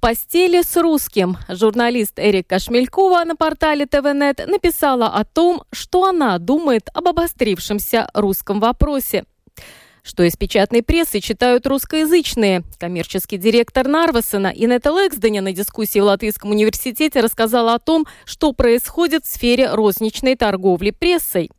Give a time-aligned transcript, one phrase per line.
[0.00, 6.88] Постели с русским журналист Эрика Шмелькова на портале ТВНет написала о том, что она думает
[6.94, 9.24] об обострившемся русском вопросе
[10.04, 12.62] что из печатной прессы читают русскоязычные.
[12.78, 19.26] Коммерческий директор Нарвасена Инетта Лексденя на дискуссии в Латвийском университете рассказала о том, что происходит
[19.26, 21.50] в сфере розничной торговли прессой.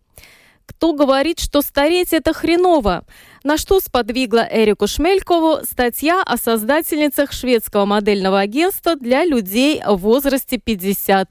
[0.66, 3.05] Кто говорит, что стареть это хреново?
[3.43, 10.57] На что сподвигла Эрику Шмелькову статья о создательницах шведского модельного агентства для людей в возрасте
[10.57, 11.27] 50+.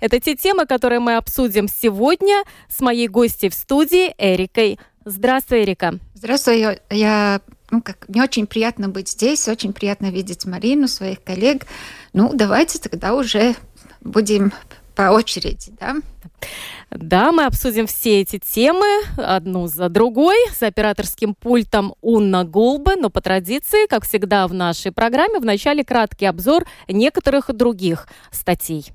[0.00, 4.78] Это те темы, которые мы обсудим сегодня с моей гостьей в студии Эрикой.
[5.04, 5.98] Здравствуй, Эрика.
[6.14, 11.22] Здравствуй, я, я ну, как, мне очень приятно быть здесь, очень приятно видеть Марину, своих
[11.22, 11.66] коллег.
[12.14, 13.54] Ну, давайте тогда уже
[14.00, 14.52] будем
[14.98, 15.94] по очереди, да?
[16.90, 23.08] Да, мы обсудим все эти темы одну за другой с операторским пультом Унна Гулбе, но
[23.08, 28.90] по традиции, как всегда в нашей программе, в начале краткий обзор некоторых других статей.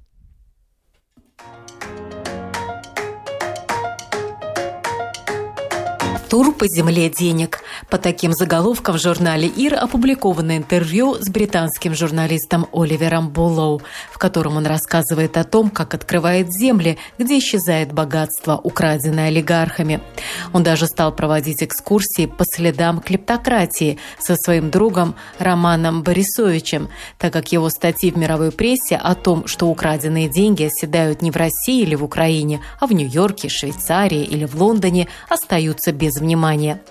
[6.34, 7.63] тур по земле денег.
[7.90, 14.58] По таким заголовкам в журнале «Ир» опубликовано интервью с британским журналистом Оливером Буллоу, в котором
[14.58, 20.02] он рассказывает о том, как открывает земли, где исчезает богатство, украденное олигархами.
[20.54, 27.52] Он даже стал проводить экскурсии по следам клептократии со своим другом Романом Борисовичем, так как
[27.52, 31.96] его статьи в мировой прессе о том, что украденные деньги оседают не в России или
[31.96, 36.82] в Украине, а в Нью-Йорке, Швейцарии или в Лондоне, остаются без внимания.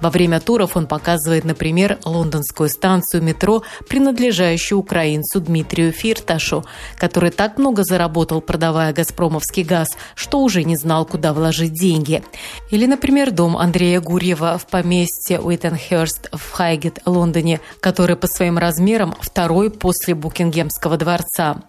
[0.00, 6.64] Во время туров он показывает, например, лондонскую станцию метро, принадлежащую украинцу Дмитрию Фирташу,
[6.96, 12.22] который так много заработал, продавая «Газпромовский газ», что уже не знал, куда вложить деньги.
[12.70, 19.16] Или, например, дом Андрея Гурьева в поместье Уиттенхерст в Хайгет, Лондоне, который по своим размерам
[19.20, 21.62] второй после Букингемского дворца.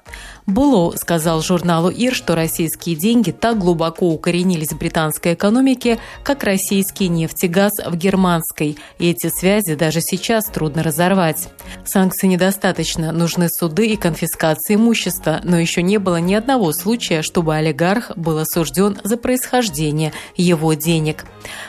[0.47, 7.09] Було сказал журналу ИР, что российские деньги так глубоко укоренились в британской экономике, как российский
[7.09, 11.49] нефть и газ в германской, и эти связи даже сейчас трудно разорвать.
[11.85, 17.55] Санкций недостаточно, нужны суды и конфискация имущества, но еще не было ни одного случая, чтобы
[17.55, 21.25] олигарх был осужден за происхождение его денег.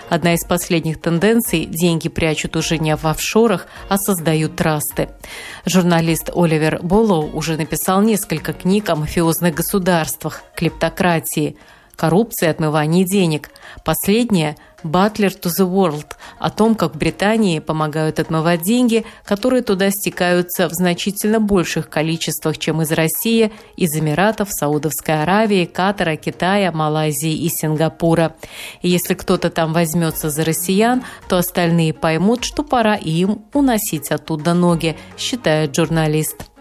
[0.08, 5.08] Одна из последних тенденций– деньги прячут уже не в офшорах, а создают трасты.
[5.64, 11.56] Журналист Оливер Боллоу уже написал несколько книг о мафиозных государствах, клептократии,
[11.96, 13.50] коррупции отмывании денег.
[13.84, 16.06] Последняя– «Butler to the World»
[16.38, 22.58] о том, как в Британии помогают отмывать деньги, которые туда стекаются в значительно больших количествах,
[22.58, 28.34] чем из России, из Эмиратов, Саудовской Аравии, Катара, Китая, Малайзии и Сингапура.
[28.80, 34.54] И если кто-то там возьмется за россиян, то остальные поймут, что пора им уносить оттуда
[34.54, 36.51] ноги, считает журналист.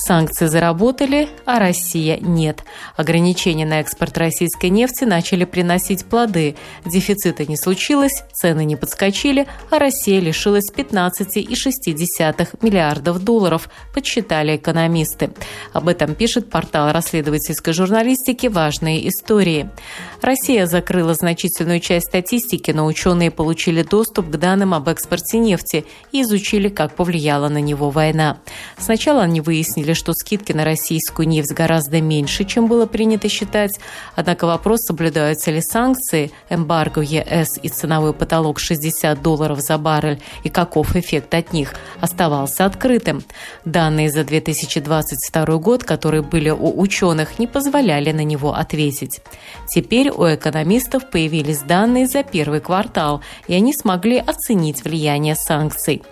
[0.00, 2.64] Санкции заработали, а Россия нет.
[2.96, 6.56] Ограничения на экспорт российской нефти начали приносить плоды.
[6.86, 15.32] Дефицита не случилось, цены не подскочили, а Россия лишилась 15,6 миллиардов долларов, подсчитали экономисты.
[15.74, 19.68] Об этом пишет портал расследовательской журналистики «Важные истории».
[20.22, 26.22] Россия закрыла значительную часть статистики, но ученые получили доступ к данным об экспорте нефти и
[26.22, 28.38] изучили, как повлияла на него война.
[28.78, 33.78] Сначала они выяснили, заявили, что скидки на российскую нефть гораздо меньше, чем было принято считать.
[34.16, 40.48] Однако вопрос, соблюдаются ли санкции, эмбарго ЕС и ценовой потолок 60 долларов за баррель и
[40.48, 43.22] каков эффект от них, оставался открытым.
[43.64, 49.20] Данные за 2022 год, которые были у ученых, не позволяли на него ответить.
[49.68, 56.02] Теперь у экономистов появились данные за первый квартал, и они смогли оценить влияние санкций.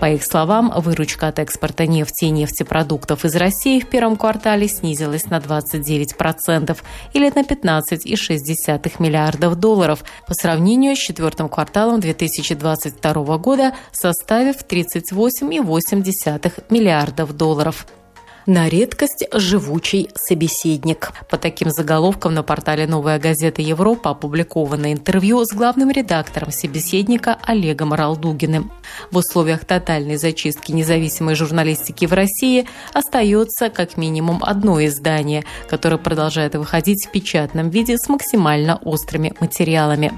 [0.00, 5.26] По их словам, выручка от экспорта нефти и нефтепродуктов из России в первом квартале снизилась
[5.26, 6.76] на 29%
[7.12, 17.36] или на 15,6 миллиардов долларов по сравнению с четвертым кварталом 2022 года, составив 38,8 миллиардов
[17.36, 17.86] долларов.
[18.46, 21.10] На редкость живучий собеседник.
[21.28, 27.92] По таким заголовкам на портале «Новая газета Европа» опубликовано интервью с главным редактором собеседника Олегом
[27.92, 28.70] Ралдугиным.
[29.10, 36.54] В условиях тотальной зачистки независимой журналистики в России остается как минимум одно издание, которое продолжает
[36.54, 40.12] выходить в печатном виде с максимально острыми материалами.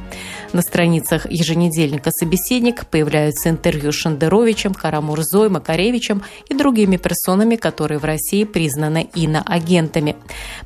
[0.53, 8.05] На страницах еженедельника «Собеседник» появляются интервью с Шендеровичем, Карамурзой, Макаревичем и другими персонами, которые в
[8.05, 10.17] России России признаны иноагентами.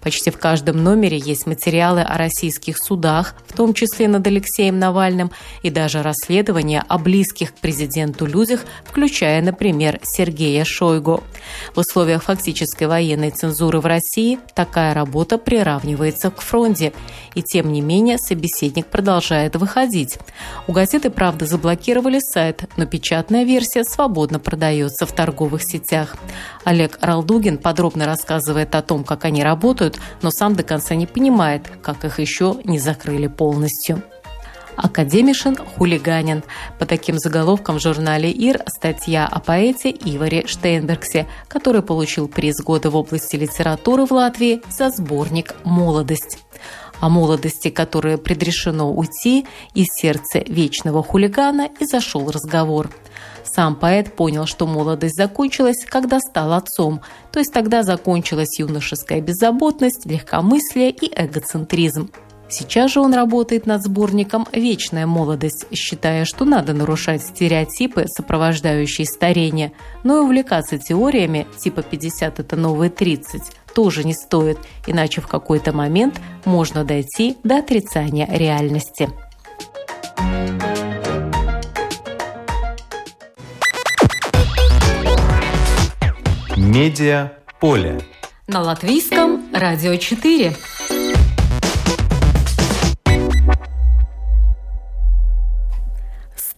[0.00, 5.30] Почти в каждом номере есть материалы о российских судах, в том числе над Алексеем Навальным,
[5.62, 11.22] и даже расследования о близких к президенту людях, включая, например, Сергея Шойгу.
[11.74, 16.94] В условиях фактической военной цензуры в России такая работа приравнивается к фронте.
[17.34, 20.18] И тем не менее собеседник продолжает выходить.
[20.66, 26.16] У газеты «Правда» заблокировали сайт, но печатная версия свободно продается в торговых сетях.
[26.64, 31.70] Олег Ралдугин подробно рассказывает о том, как они работают, но сам до конца не понимает,
[31.82, 34.02] как их еще не закрыли полностью.
[34.76, 36.42] Академишин хулиганин.
[36.78, 42.90] По таким заголовкам в журнале «Ир» статья о поэте Иваре Штейнбергсе, который получил приз года
[42.90, 46.38] в области литературы в Латвии за сборник «Молодость».
[47.02, 49.44] О молодости, которая предрешено уйти,
[49.74, 52.90] из сердца вечного хулигана и зашел разговор–
[53.44, 57.02] сам поэт понял, что молодость закончилась, когда стал отцом,
[57.32, 62.10] то есть тогда закончилась юношеская беззаботность, легкомыслие и эгоцентризм.
[62.52, 69.72] Сейчас же он работает над сборником «Вечная молодость», считая, что надо нарушать стереотипы, сопровождающие старение,
[70.04, 73.40] но и увлекаться теориями типа «50– это новые 30»
[73.74, 79.08] тоже не стоит, иначе в какой-то момент можно дойти до отрицания реальности.
[86.54, 88.02] Медиа поле.
[88.46, 90.54] На латвийском радио 4.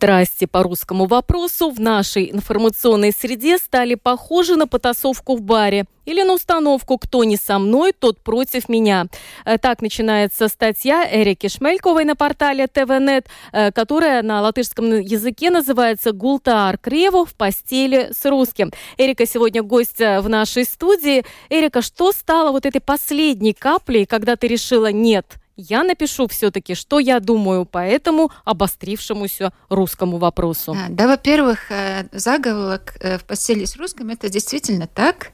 [0.04, 6.22] Страсти по русскому вопросу в нашей информационной среде стали похожи на потасовку в баре или
[6.22, 9.06] на установку «Кто не со мной, тот против меня».
[9.46, 16.12] Э, так начинается статья Эрики Шмельковой на портале ТВНет, э, которая на латышском языке называется
[16.12, 18.72] «Гултаар Креву в постели с русским».
[18.98, 21.24] Эрика сегодня гость в нашей студии.
[21.48, 26.98] Эрика, что стало вот этой последней каплей, когда ты решила «нет», я напишу все-таки, что
[26.98, 30.74] я думаю по этому обострившемуся русскому вопросу.
[30.74, 35.30] Да, да во-первых, э, заголовок э, в постели с русским это действительно так.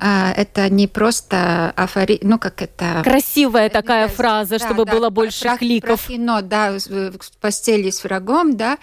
[0.00, 2.20] А, это не просто афори...
[2.22, 3.02] ну как это...
[3.02, 6.06] Красивая такая да, фраза, да, чтобы да, было больше про, кликов.
[6.06, 8.78] Про кино, да, в постели с врагом, да.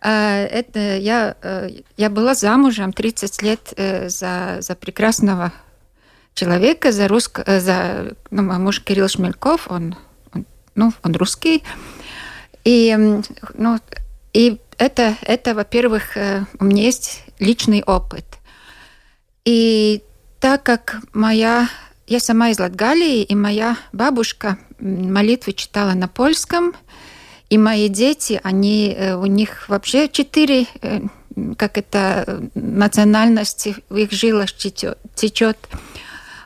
[0.00, 3.74] А, это я, э, я была замужем 30 лет
[4.10, 5.52] за, за прекрасного
[6.34, 9.96] человека, за русского, за ну, мой муж Кирилл Шмельков, он
[10.80, 11.62] ну, он русский.
[12.64, 12.96] И,
[13.54, 13.78] ну,
[14.32, 18.24] и это, это во-первых, э, у меня есть личный опыт.
[19.44, 20.02] И
[20.40, 21.68] так как моя...
[22.06, 26.74] Я сама из Латгалии, и моя бабушка молитвы читала на польском,
[27.50, 31.02] и мои дети, они, э, у них вообще четыре, э,
[31.56, 35.58] как это, национальности в их жилах течет.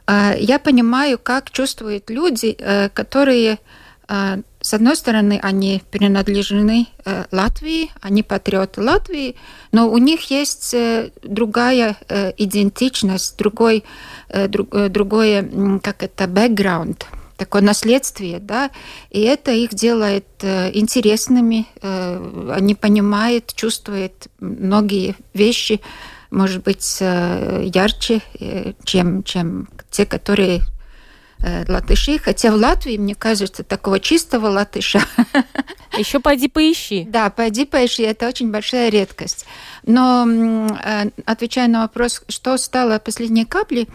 [0.06, 2.52] Я понимаю, как чувствуют люди,
[2.92, 3.58] которые
[4.06, 9.37] с одной стороны, они принадлежны э, Латвии, они патриоты Латвии,
[9.73, 13.85] но у них есть э, другая э, идентичность, другой,
[14.31, 15.49] другое,
[15.83, 17.06] как это, бэкграунд,
[17.37, 18.70] такое наследствие, да,
[19.11, 25.81] и это их делает интересными, они понимают, чувствуют многие вещи,
[26.31, 28.23] может быть, ярче,
[28.84, 30.63] чем, чем те, которые
[31.46, 35.00] Э, латыши, хотя в Латвии, мне кажется, такого чистого латыша.
[35.98, 37.05] Еще пойди поищи.
[37.05, 39.44] Да, пойди поищи, это очень большая редкость.
[39.84, 43.88] Но э, отвечая на вопрос, что стало последней каплей,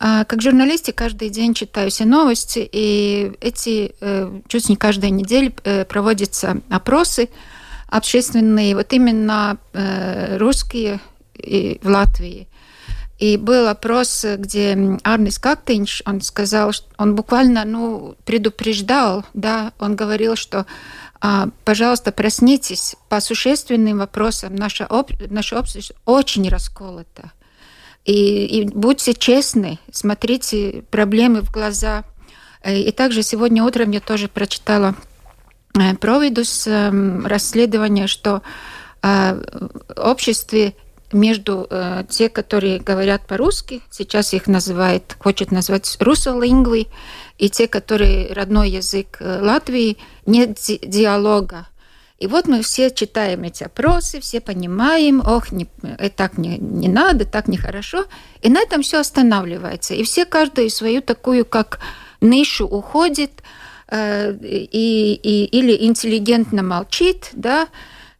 [0.00, 3.94] э, как журналисте каждый день читаю все новости, и эти
[4.48, 5.52] чуть не каждую неделю
[5.88, 7.28] проводятся опросы
[7.88, 9.58] общественные, вот именно
[10.38, 11.00] русские
[11.34, 12.48] в Латвии.
[13.18, 20.36] И был опрос, где Арнис Кактинш, он сказал, он буквально ну, предупреждал, да, он говорил,
[20.36, 20.66] что
[21.20, 27.32] а, пожалуйста, проснитесь, по существенным вопросам наше, об, наше общество очень расколото.
[28.04, 32.04] И, и будьте честны, смотрите проблемы в глаза.
[32.62, 34.94] Э, и также сегодня утром я тоже прочитала
[35.74, 38.42] э, провидус эм, расследование, что
[39.02, 40.74] а, в обществе
[41.16, 46.86] между э, те, которые говорят по-русски, сейчас их называют, хочет назвать русолингвы,
[47.38, 49.96] и те, которые родной язык э, Латвии,
[50.26, 51.66] нет ди диалога.
[52.18, 56.88] И вот мы все читаем эти опросы, все понимаем, ох, не, э, так не, не
[56.88, 58.04] надо, так нехорошо.
[58.42, 59.94] И на этом все останавливается.
[59.94, 61.80] И все каждую свою такую, как
[62.20, 63.42] нишу уходит,
[63.88, 67.68] э, и, и, или интеллигентно молчит, да,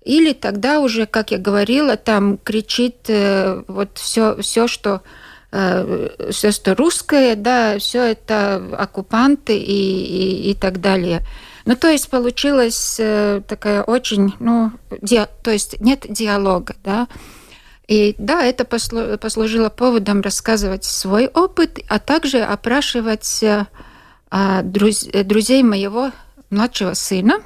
[0.06, 5.02] или тогда уже, как я говорила, там кричит э, вот все, все, что
[5.50, 11.22] э, все, что русское, да, все это оккупанты и, и, и так далее.
[11.64, 14.70] Ну, то есть получилась э, такая очень, ну,
[15.02, 17.08] ди, то есть нет диалога, да.
[17.88, 23.44] И да, это послу, послужило поводом рассказывать свой опыт, а также опрашивать
[24.30, 26.10] а, друз, друзей моего
[26.50, 27.40] младшего сына,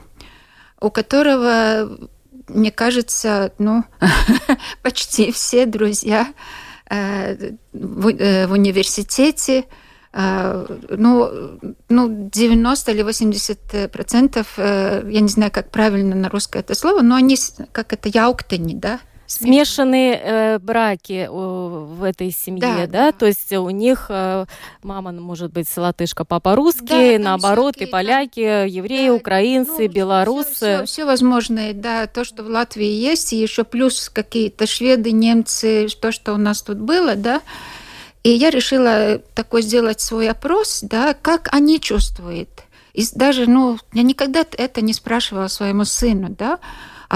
[0.80, 1.88] у которого
[2.48, 3.84] мне кажется, ну,
[4.82, 6.32] почти все друзья
[6.88, 9.64] э, в, э, в университете,
[10.12, 16.74] э, ну, ну, 90 или 80 процентов, я не знаю, как правильно на русское это
[16.74, 17.36] слово, но они,
[17.72, 23.12] как это, яуктани, да, смешанные э, браки в этой семье, да, да?
[23.12, 24.44] То есть у них э,
[24.82, 28.64] мама может быть латышка, папа русский, да, наоборот, и поляки, да.
[28.64, 30.50] евреи, да, украинцы, ну, белорусы.
[30.52, 35.12] Все, все, все возможное, да, то, что в Латвии есть, и еще плюс какие-то шведы,
[35.12, 37.40] немцы, то, что у нас тут было, да.
[38.24, 42.48] И я решила такой сделать свой опрос, да, как они чувствуют.
[42.94, 46.58] И даже, ну, я никогда это не спрашивала своему сыну, да,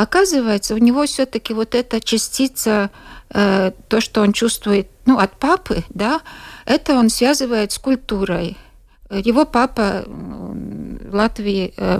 [0.02, 2.90] оказывается, у него все-таки вот эта частица,
[3.30, 6.20] э, то, что он чувствует, ну, от папы, да,
[6.66, 8.56] это он связывает с культурой.
[9.10, 11.98] Его папа в Латвии, э,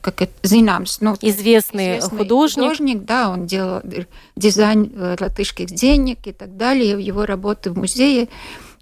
[0.00, 2.64] как это, Зинамс, ну, известный, известный художник.
[2.64, 3.82] художник, да, он делал
[4.34, 8.28] дизайн э, латышских денег и так далее, его работы в музее,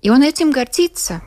[0.00, 1.20] и он этим гордится.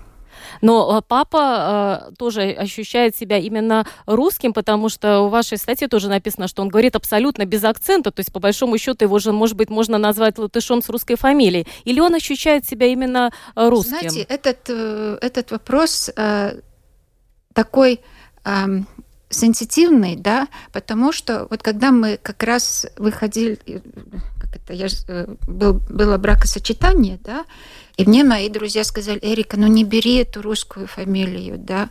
[0.62, 6.10] Но а, папа э, тоже ощущает себя именно русским, потому что в вашей статье тоже
[6.10, 9.56] написано, что он говорит абсолютно без акцента, то есть по большому счету его же, может
[9.56, 11.68] быть, можно назвать латышом с русской фамилией.
[11.86, 14.10] Или он ощущает себя именно э, русским?
[14.10, 16.60] Знаете, этот, э, этот вопрос э,
[17.54, 18.02] такой...
[18.46, 18.66] Э,
[19.30, 23.80] сенситивный, да, потому что вот когда мы как раз выходили, э,
[24.52, 27.46] как это, я, э, был, было бракосочетание, да,
[27.98, 31.90] и мне мои друзья сказали, Эрика, ну не бери эту русскую фамилию, да.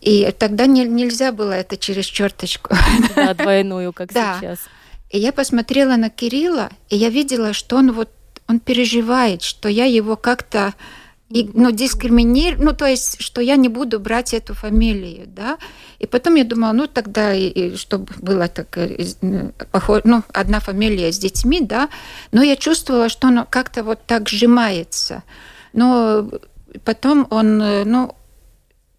[0.00, 2.74] И тогда не, нельзя было это через черточку.
[3.16, 4.38] Да, двойную, как да.
[4.38, 4.58] сейчас.
[5.10, 8.10] И я посмотрела на Кирилла, и я видела, что он вот
[8.46, 10.74] он переживает, что я его как-то
[11.30, 15.58] и, ну, дискриминировать, ну, то есть, что я не буду брать эту фамилию, да.
[15.98, 19.06] И потом я думала, ну, тогда, и, и, чтобы было так, э,
[19.72, 21.88] похоже, ну, одна фамилия с детьми, да,
[22.32, 25.22] но я чувствовала, что оно как-то вот так сжимается.
[25.72, 26.30] Но
[26.84, 28.14] потом он, э, ну,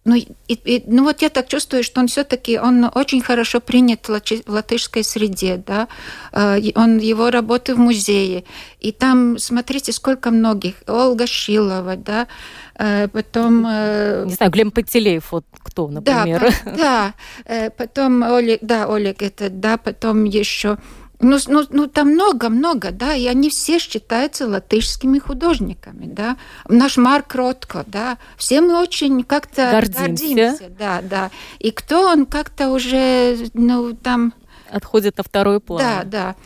[0.06, 4.08] ну, и, и, ну вот я так чувствую, что он все-таки он очень хорошо принят
[4.08, 5.88] в латышской среде, да.
[6.32, 8.44] А, он его работы в музее,
[8.80, 10.74] и там смотрите, сколько многих.
[10.86, 12.28] Ольга Шилова, да.
[12.76, 13.66] А, потом.
[13.68, 16.54] Э, Не знаю, Глеб Пантелеев, вот кто, например.
[16.64, 17.14] Да, да.
[17.44, 20.78] Э, потом Олег, да, Олег это, да, потом еще
[21.20, 26.36] ну, ну, ну, там много-много, да, и они все считаются латышскими художниками, да.
[26.68, 30.04] Наш Марк Ротко, да, все мы очень как-то гордимся.
[30.04, 31.30] гордимся, да, да.
[31.58, 34.34] И кто он как-то уже, ну, там...
[34.70, 35.80] Отходит на второй план.
[35.80, 36.36] Да, да.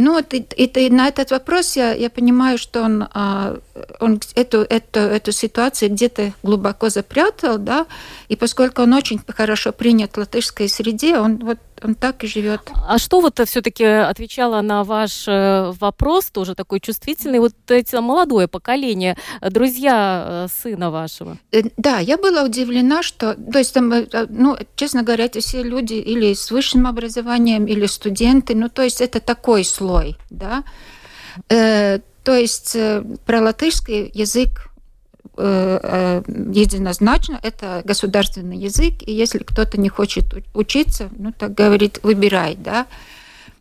[0.00, 3.58] Ну, вот и, и, и на этот вопрос я, я понимаю, что он, а,
[3.98, 7.86] он эту, эту, эту ситуацию где-то глубоко запрятал, да,
[8.28, 12.60] и поскольку он очень хорошо принят в латышской среде, он вот он так и живет.
[12.86, 18.48] А что вот все-таки отвечала на ваш э, вопрос, тоже такой чувствительный, вот это молодое
[18.48, 21.38] поколение, друзья э, сына вашего?
[21.52, 23.92] Э, да, я была удивлена, что, то есть, там,
[24.28, 29.00] ну, честно говоря, это все люди или с высшим образованием, или студенты, ну, то есть
[29.00, 30.64] это такой слой, да.
[31.48, 32.76] То есть
[33.24, 34.77] про латышский язык Э, э,
[35.38, 42.86] единозначно, это государственный язык, и если кто-то не хочет учиться, ну, так говорит, выбирай, да,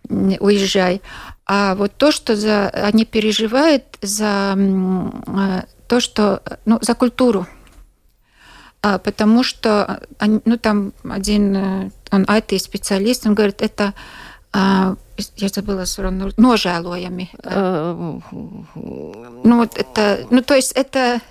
[0.09, 1.01] уезжай.
[1.45, 7.45] А вот то, что за, они переживают за э, то, что, ну, за культуру,
[8.81, 13.93] а, потому что, ну, там один, он IT-специалист, он говорит, это
[15.35, 15.85] я забыла
[16.37, 17.29] ножалоями.
[17.43, 21.21] Э, ну, вот это, ну, то есть это,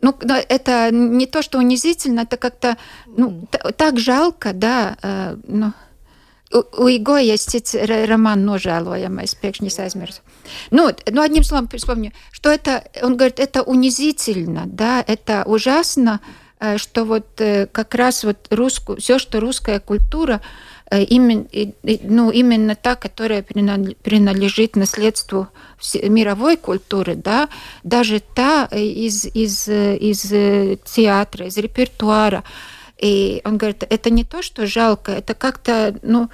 [0.00, 2.76] ну, это не то, что унизительно, это как-то,
[3.06, 5.72] ну, так жалко, да, э, ну,
[6.54, 10.20] у Иго есть роман «Ножалуемый», пекшнис aizmirsu.
[10.70, 16.20] Ну, ну, одним словом, вспомню, что это, он говорит, это унизительно, да, это ужасно,
[16.60, 20.40] э, что вот э, как раз вот русскую, все, что русская культура,
[20.90, 21.46] именно,
[22.02, 25.48] ну, именно та, которая принадлежит наследству
[25.94, 27.48] мировой культуры, да,
[27.82, 32.44] даже та из, из, из театра, из репертуара,
[32.98, 36.28] и он говорит, это не то, что жалко, это как-то, ну, э,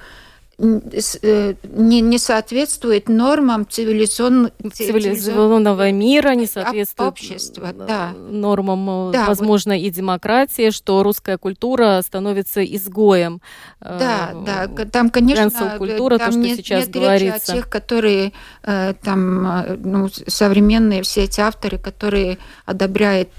[0.61, 4.51] не, не соответствует нормам цивилизацион...
[4.73, 8.13] цивилизованного мира, не соответствует общества, да.
[8.13, 9.79] нормам, э, да, возможно, вот.
[9.81, 13.41] и демократии, что русская культура становится изгоем.
[13.79, 17.53] Да, э, да, там, конечно, культура, там то, что нет, сейчас нет говорится.
[17.53, 23.29] о тех, которые там, ну, современные все эти авторы, которые одобряют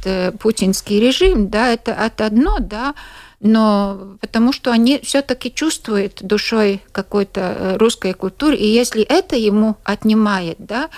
[0.41, 2.95] путинский режим, да, это, это одно, да,
[3.43, 9.77] но потому что они все-таки чувствуют душой какой-то э, русской культуры, и если это ему
[9.85, 10.91] отнимает, да,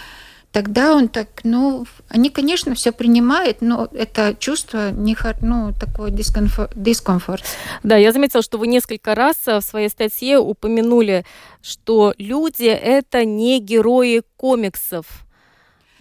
[0.53, 6.71] тогда он так, ну, они, конечно, все принимают, но это чувство, не, ну, такой дискомфорт,
[6.77, 7.43] дискомфорт.
[7.83, 11.25] Да, я заметила, что вы несколько раз э, в своей статье упомянули,
[11.63, 15.24] что люди– это не герои комиксов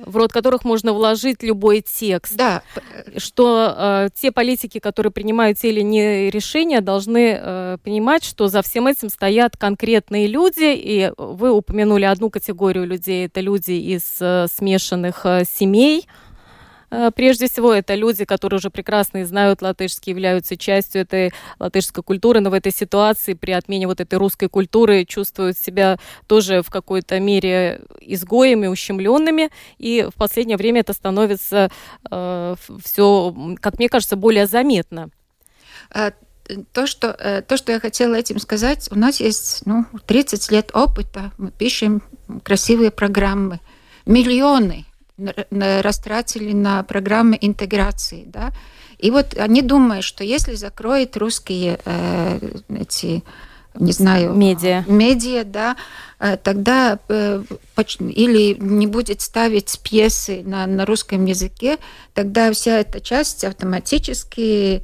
[0.05, 2.35] в рот которых можно вложить любой текст.
[2.35, 2.63] Да.
[3.17, 8.61] Что э, те политики, которые принимают те или иные решения, должны э, понимать, что за
[8.61, 10.73] всем этим стоят конкретные люди.
[10.75, 16.07] И вы упомянули одну категорию людей, это люди из э, смешанных э, семей.
[16.93, 22.39] Э, прежде всего, это люди, которые уже прекрасно знают латышский, являются частью этой латышской культуры,
[22.39, 25.97] но в этой ситуации при отмене вот этой русской культуры чувствуют себя
[26.27, 31.71] тоже в какой-то мере изгоями, ущемленными, и в последнее время это становится
[32.11, 35.09] э, все, как мне кажется, более заметно.
[35.89, 36.11] А,
[36.73, 40.69] то что, э, то, что я хотела этим сказать, у нас есть ну, 30 лет
[40.75, 42.03] опыта, мы пишем
[42.43, 43.61] красивые программы,
[44.05, 44.85] миллионы
[45.17, 48.51] растратили на программы интеграции, да,
[48.97, 52.39] и вот они думают, что если закроют русские э,
[52.69, 53.23] эти
[53.75, 55.75] не знаю, медиа, медиа да,
[56.19, 57.43] э, тогда э,
[57.99, 61.77] или не будет ставить пьесы на, на русском языке,
[62.13, 64.83] тогда вся эта часть автоматически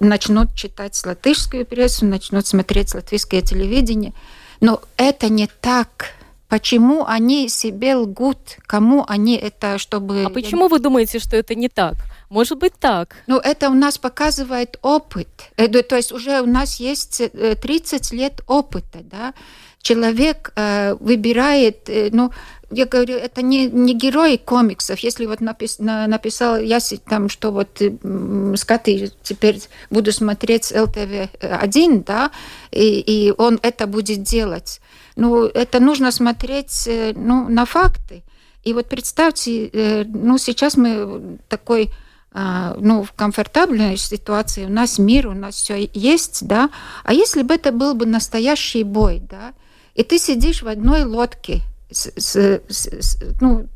[0.00, 4.14] начнут читать латышскую прессу, начнут смотреть латвийское телевидение.
[4.60, 6.06] Но это не так
[6.48, 8.56] Почему они себе лгут?
[8.66, 10.24] Кому они это, чтобы...
[10.24, 11.96] А почему вы думаете, что это не так?
[12.30, 13.16] Может быть так.
[13.26, 15.28] Ну, это у нас показывает опыт.
[15.56, 19.34] Это, то есть уже у нас есть 30 э, лет опыта, да.
[19.82, 22.32] Человек э, выбирает, э, ну,
[22.70, 24.98] я говорю, это не, не герои комиксов.
[25.00, 26.78] Если вот напис, на, написал я
[27.08, 32.30] там, что вот с Катой теперь буду смотреть ЛТВ-1, да,
[32.70, 34.80] и, и он это будет делать.
[35.16, 38.22] Ну, это нужно смотреть э, ну, на факты.
[38.64, 41.90] И вот представьте, э, ну, сейчас мы такой
[42.30, 46.68] а, ну, в комфортабельной ситуации, у нас мир, у нас все есть, да,
[47.02, 49.54] а если бы это был бы настоящий бой, да,
[49.94, 53.66] и ты сидишь в одной лодке с, с, с, ну,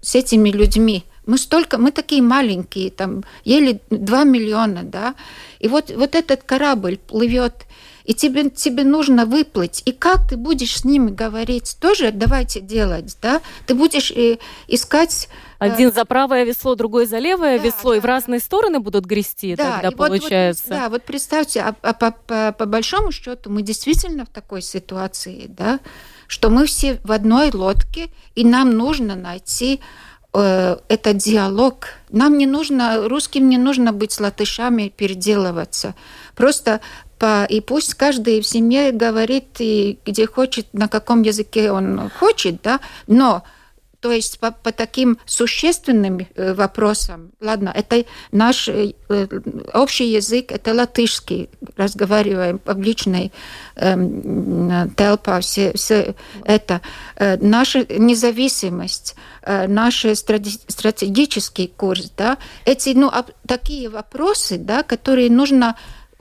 [0.00, 5.14] с этими людьми, мы столько, мы такие маленькие, там, еле 2 миллиона, да,
[5.58, 7.66] и вот, вот этот корабль плывет,
[8.06, 9.82] и тебе, тебе нужно выплыть.
[9.84, 11.76] И как ты будешь с ними говорить?
[11.80, 13.42] Тоже давайте делать, да?
[13.66, 15.28] Ты будешь э, искать...
[15.58, 18.78] Э, Один за правое весло, другой за левое да, весло, да, и в разные стороны
[18.78, 20.64] будут грести да, тогда, получается.
[20.68, 24.62] Вот, да, вот представьте, а, а по, по, по большому счету мы действительно в такой
[24.62, 25.80] ситуации, да,
[26.26, 29.80] что мы все в одной лодке, и нам нужно найти
[30.32, 31.88] э, этот диалог.
[32.10, 35.94] Нам не нужно, русским не нужно быть с латышами переделываться.
[36.34, 36.80] Просто
[37.18, 42.60] по, и пусть каждый в семье говорит, и где хочет, на каком языке он хочет,
[42.62, 43.42] да, но
[44.06, 48.92] то есть по, по таким существенным э, вопросам, ладно, это наш э,
[49.74, 53.32] общий язык, это латышский, разговариваем публичной
[53.74, 56.14] э, толпа, все, все
[56.44, 56.82] это,
[57.16, 63.10] э, наша независимость, э, наш стратегический курс, да, эти, ну,
[63.48, 65.74] такие вопросы, да, которые нужно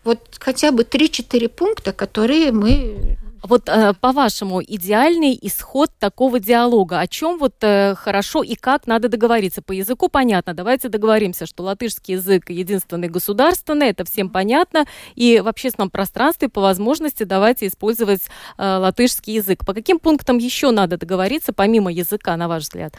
[0.03, 7.07] вот хотя бы 3-4 пункта, которые мы вот э, по-вашему, идеальный исход такого диалога, о
[7.07, 9.61] чем вот э, хорошо и как надо договориться?
[9.61, 15.47] По языку понятно, давайте договоримся, что латышский язык единственный государственный, это всем понятно, и в
[15.47, 18.21] общественном пространстве по возможности давайте использовать
[18.57, 19.65] э, латышский язык.
[19.65, 22.95] По каким пунктам еще надо договориться, помимо языка, на ваш взгляд?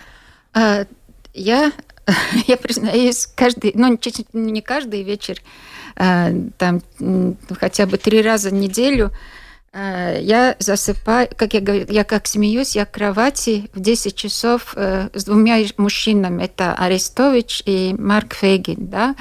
[0.53, 0.87] А,
[1.35, 1.73] я,
[2.47, 3.99] я признаюсь, каждый, ну
[4.33, 5.43] не каждый вечер,
[5.97, 6.83] а, там
[7.59, 9.11] хотя бы три раза в неделю
[9.79, 15.11] я засыпаю, как я говорю, я как смеюсь, я в кровати в 10 часов э,
[15.13, 16.45] с двумя мужчинами.
[16.45, 19.15] Это Арестович и Марк Фейгин, да.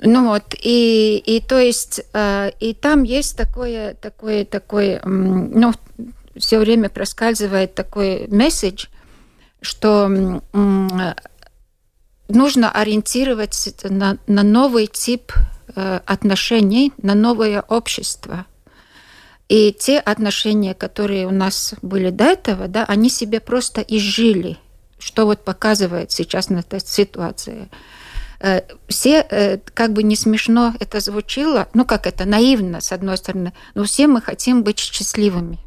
[0.00, 5.72] Ну вот, и, и то есть, э, и там есть такое, такое, такое, ну,
[6.36, 8.86] все время проскальзывает такой месседж,
[9.60, 10.08] что
[12.28, 15.32] нужно ориентироваться на, на новый тип
[15.74, 18.46] отношений, на новое общество–
[19.48, 24.58] и те отношения, которые у нас были до этого, да, они себе просто изжили,
[24.98, 27.68] что вот показывает сейчас на этой ситуации.
[28.40, 33.16] Э, все, э, как бы не смешно это звучало, ну как это, наивно, с одной
[33.18, 35.58] стороны, но все мы хотим быть счастливыми.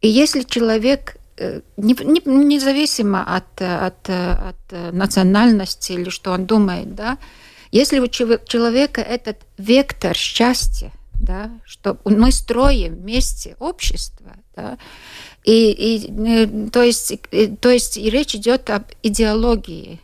[0.00, 7.18] И если человек э, независимо от, от, от национальности или что он думает, да,
[7.72, 14.78] если у человека этот вектор счастья, да, что мы строим вместе общество, да,
[15.44, 20.00] и, и э, то есть, и, то есть и речь идет об идеологии.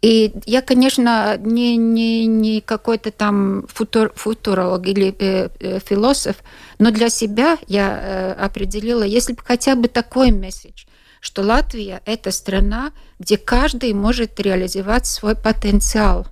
[0.00, 6.36] И я, конечно, не, не, не какой-то там футур, футуролог или э, э, философ,
[6.80, 10.86] но для себя я э, определила, если бы хотя бы такой месседж,
[11.20, 16.26] что Латвия– это страна, где каждый может реализовать свой потенциал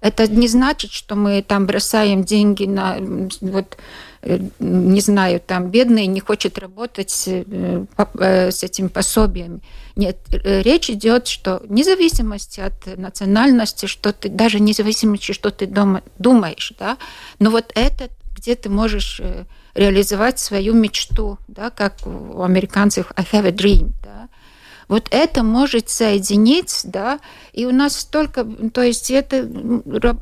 [0.00, 2.98] это не значит, что мы там бросаем деньги на
[3.40, 3.76] вот
[4.22, 7.84] э, не знаю, там бедный не хочет работать э,
[8.18, 9.60] э, с этим пособиями.
[9.96, 16.72] Нет, речь идет, что независимости от национальности, что ты, даже независимости, что ты дома думаешь,
[16.78, 16.96] да,
[17.40, 19.20] но вот это, где ты можешь
[19.74, 24.28] реализовать свою мечту, да, как у американцев I have a dream, да,
[24.88, 27.20] вот это может соединить, да,
[27.52, 29.48] и у нас столько, то есть это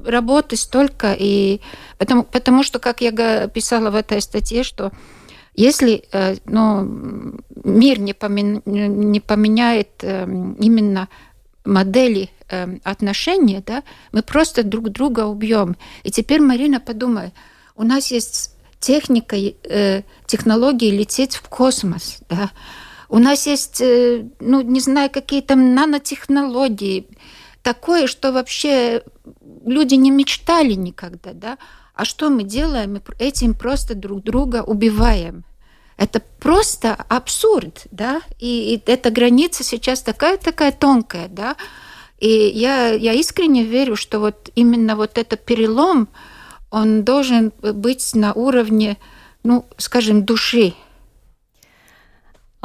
[0.04, 1.60] работы столько, и
[1.98, 4.92] потому, потому что, как я писала в этой статье, что
[5.54, 11.08] если э, ну, мир не, помен, не поменяет эм, именно
[11.64, 15.76] модели эм, отношений, да, мы просто друг друга убьем.
[16.02, 17.32] И теперь, Марина, подумай,
[17.74, 22.50] у нас есть техника, э, технологии лететь в космос, да,
[23.08, 27.06] у нас есть, э, ну, не знаю, какие там нанотехнологии,
[27.62, 29.02] такое, что вообще
[29.64, 31.58] люди не мечтали никогда, да?
[31.94, 32.94] А что мы делаем?
[32.94, 35.44] Мы этим просто друг друга убиваем.
[35.96, 38.20] Это просто абсурд, да?
[38.38, 41.56] И, и эта граница сейчас такая-такая тонкая, да?
[42.18, 46.08] И я, я искренне верю, что вот именно вот этот перелом,
[46.70, 48.98] он должен быть на уровне,
[49.42, 50.74] ну, скажем, души,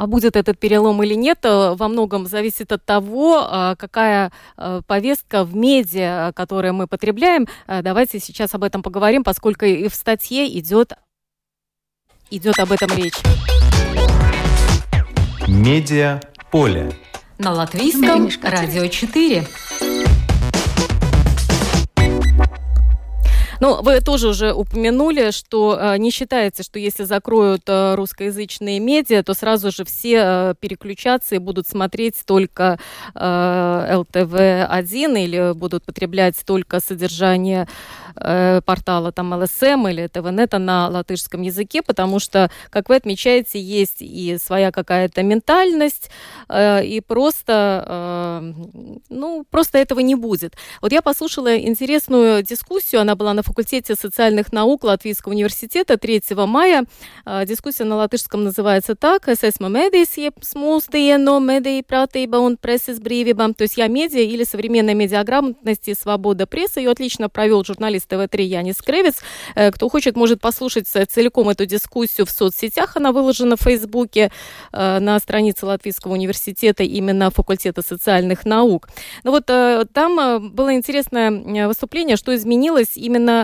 [0.02, 4.82] а будет этот перелом или нет, э, во многом зависит от того, э, какая э,
[4.84, 7.46] повестка в медиа, которую мы потребляем.
[7.68, 10.94] Давайте сейчас об этом поговорим, поскольку и в статье идет,
[12.30, 13.14] идет об этом речь.
[15.46, 16.90] Медиа поле.
[17.38, 19.46] На латвийском радио 4.
[23.62, 29.22] Ну, вы тоже уже упомянули, что э, не считается, что если закроют э, русскоязычные медиа,
[29.22, 32.80] то сразу же все э, переключаться и будут смотреть только
[33.14, 37.68] э, ЛТВ-1 или будут потреблять только содержание
[38.14, 44.36] портала там ЛСМ или ТВНета на латышском языке, потому что, как вы отмечаете, есть и
[44.36, 46.10] своя какая-то ментальность,
[46.54, 48.52] и просто,
[49.08, 50.56] ну, просто этого не будет.
[50.82, 56.84] Вот я послушала интересную дискуссию, она была на факультете социальных наук Латвийского университета 3 мая.
[57.26, 59.28] А, дискуссия на латышском называется так.
[59.28, 63.52] Es esmu medijs, jeb mūsdienu mediju pratība un preses brīvība.
[63.54, 66.80] То есть я медиа или современная медиаграмотность и свобода прессы.
[66.80, 69.16] Ее отлично провел журналист ТВ-3 Янис Кревец.
[69.54, 72.96] Э, кто хочет, может послушать целиком эту дискуссию в соцсетях.
[72.96, 74.32] Она выложена в Фейсбуке
[74.72, 78.88] э, на странице Латвийского университета именно факультета социальных наук.
[79.24, 83.41] Ну вот э, там было интересное выступление, что изменилось именно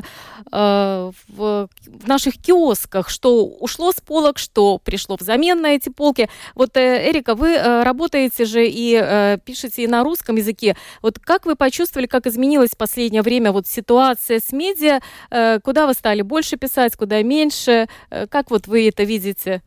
[0.53, 6.29] э, в, в наших киосках, что ушло с полок, что пришло взамен на эти полки.
[6.55, 10.77] Вот, э, Эрика, вы э, работаете же и э, пишете и на русском языке.
[11.03, 15.01] Вот как вы почувствовали, как изменилась в последнее время вот ситуация с медиа?
[15.31, 17.89] Э, куда вы стали больше писать, куда меньше?
[18.11, 19.63] Э, как вот вы это видите?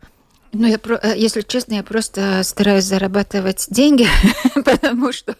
[0.53, 4.07] Ну, я, э, если честно, я просто стараюсь зарабатывать деньги,
[4.65, 5.35] потому что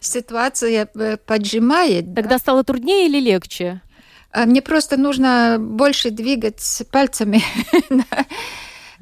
[0.00, 2.14] ситуация э, поджимает.
[2.14, 2.38] Тогда да?
[2.38, 3.80] стало труднее или легче?
[4.32, 7.42] А мне просто нужно больше двигать пальцами.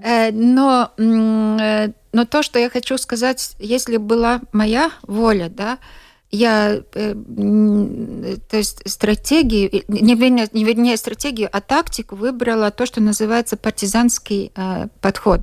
[0.01, 5.79] Э, но, э, но то, что я хочу сказать, если была моя воля, да,
[6.31, 7.15] я, э,
[8.49, 14.53] то есть стратегию, не вернее, не вернее стратегию, а тактику выбрала то, что называется партизанский
[15.01, 15.41] подход.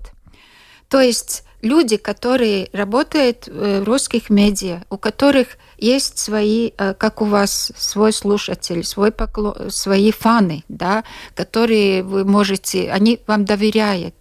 [0.87, 7.71] То есть люди, которые работают в русских медиа, у которых есть свои, как у вас,
[7.77, 14.15] свой слушатель, свой поклон, свои фаны, да, которые вы можете, они вам доверяют.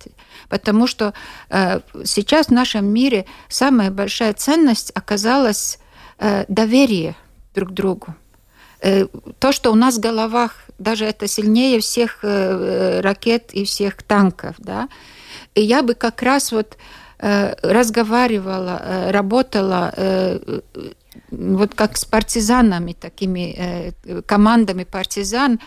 [0.49, 1.15] Потому что
[1.51, 5.79] э, сейчас в нашем мире самая большая ценность оказалась
[6.19, 7.17] Э, доверие
[7.55, 8.15] друг другу.
[8.81, 9.07] Э,
[9.39, 14.55] то, что у нас в головах, даже это сильнее всех э, ракет и всех танков.
[14.59, 14.89] Да?
[15.55, 16.77] И я бы как раз вот
[17.63, 19.95] разговаривала, работала
[21.31, 23.95] вот как с партизанами, такими
[24.27, 25.61] командами партизан,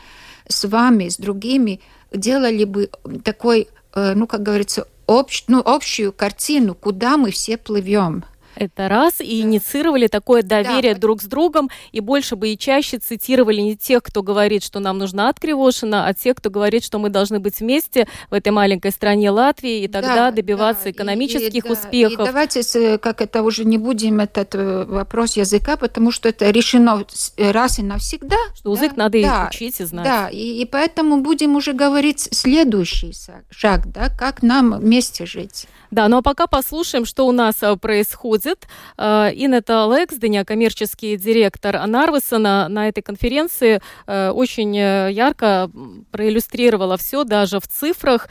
[0.47, 1.81] с вами, с другими,
[2.13, 2.89] делали бы
[3.23, 8.23] такой, ну, как говорится, общ, ну, общую картину, куда мы все плывем–
[8.57, 9.21] это раз.
[9.21, 10.99] И инициировали такое доверие да.
[10.99, 11.69] друг с другом.
[11.91, 16.07] И больше бы и чаще цитировали не тех, кто говорит, что нам нужна от Кривошина,
[16.07, 19.87] а тех, кто говорит, что мы должны быть вместе в этой маленькой стране Латвии и
[19.87, 20.91] тогда да, добиваться да.
[20.91, 22.19] экономических и, успехов.
[22.19, 27.05] И давайте, как это уже не будем этот э, вопрос языка, потому что это решено
[27.37, 28.37] раз и навсегда.
[28.55, 30.05] Что язык да, надо да, учить и знать.
[30.05, 33.13] Да, и, и поэтому будем уже говорить следующий
[33.49, 35.67] шаг, да, как нам вместе жить.
[35.91, 38.67] Да, ну а пока послушаем, что у нас э, происходит.
[38.97, 45.71] Э, Инета Лексденя, коммерческий директор Нарвесона, на этой конференции э, очень ярко
[46.11, 48.27] проиллюстрировала все, даже в цифрах,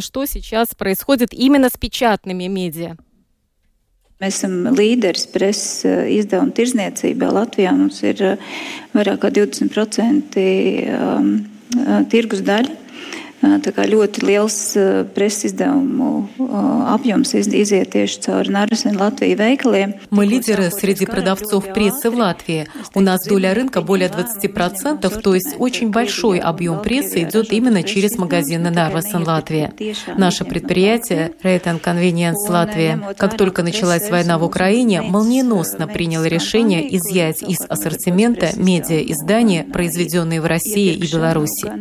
[0.00, 2.96] что сейчас происходит именно с печатными медиа.
[4.20, 7.30] Mēs esam līderis preses izdevuma tirzniecībā.
[7.32, 8.36] Latvijā mums ir
[8.92, 10.36] vairāk kā 20%
[12.12, 12.89] tirgus daļa.
[13.40, 14.76] Ļoti liels
[19.34, 19.94] вейкалiem.
[20.10, 22.66] Мы лидеры среди продавцов прессы в Латвии.
[22.94, 28.18] У нас доля рынка более 20%, то есть очень большой объем прессы идет именно через
[28.18, 29.72] магазины Нарвасен Латвия.
[30.18, 37.42] Наше предприятие Rate Convenience Латвия, как только началась война в Украине, молниеносно приняло решение изъять
[37.42, 41.72] из ассортимента медиа-издания, произведенные в России и Беларуси.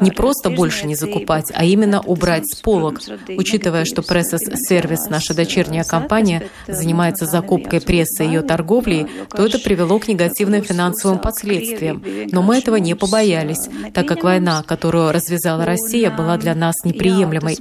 [0.00, 3.00] Не просто больше не не закупать, а именно убрать с полок.
[3.28, 9.58] Учитывая, что Press Сервис, наша дочерняя компания, занимается закупкой прессы и ее торговлей, то это
[9.58, 12.02] привело к негативным финансовым последствиям.
[12.30, 17.58] Но мы этого не побоялись, так как война, которую развязала Россия, была для нас неприемлемой.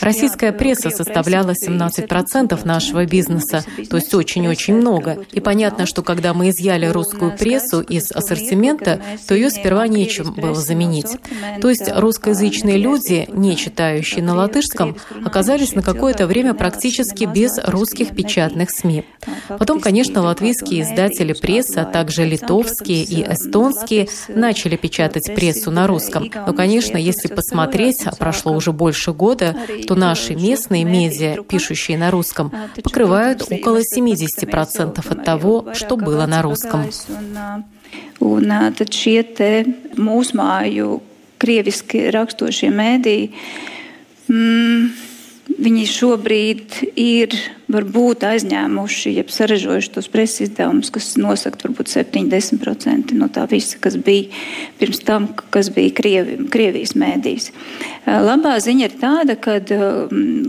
[0.00, 5.24] Российская пресса составляла 17% нашего бизнеса, то есть очень-очень много.
[5.32, 10.54] И понятно, что когда мы изъяли русскую прессу из ассортимента, то ее сперва нечем было
[10.54, 11.16] заменить.
[11.60, 17.58] То есть русскоязычные обычные люди, не читающие на латышском, оказались на какое-то время практически без
[17.64, 19.04] русских печатных СМИ.
[19.58, 26.30] Потом, конечно, латвийские издатели прессы, а также литовские и эстонские начали печатать прессу на русском.
[26.46, 32.10] Но, конечно, если посмотреть, а прошло уже больше года, то наши местные медиа, пишущие на
[32.10, 32.52] русском,
[32.82, 36.84] покрывают около 70% от того, что было на русском.
[38.20, 39.50] Un tad šie te
[39.96, 40.98] mūsu māju
[41.38, 43.30] krieviski rakstošie mēdīji,
[44.28, 44.88] mm,
[45.58, 47.34] viņi šobrīd ir
[47.72, 53.96] varbūt aizņēmuši, jeb sarežojuši tos preses izdevumus, kas nosakt varbūt 70% no tā visa, kas
[53.96, 54.28] bija
[54.80, 57.50] pirms tam, kas bija Krievi, Krievijas mēdīs.
[58.06, 59.58] Labā ziņa ir tāda, ka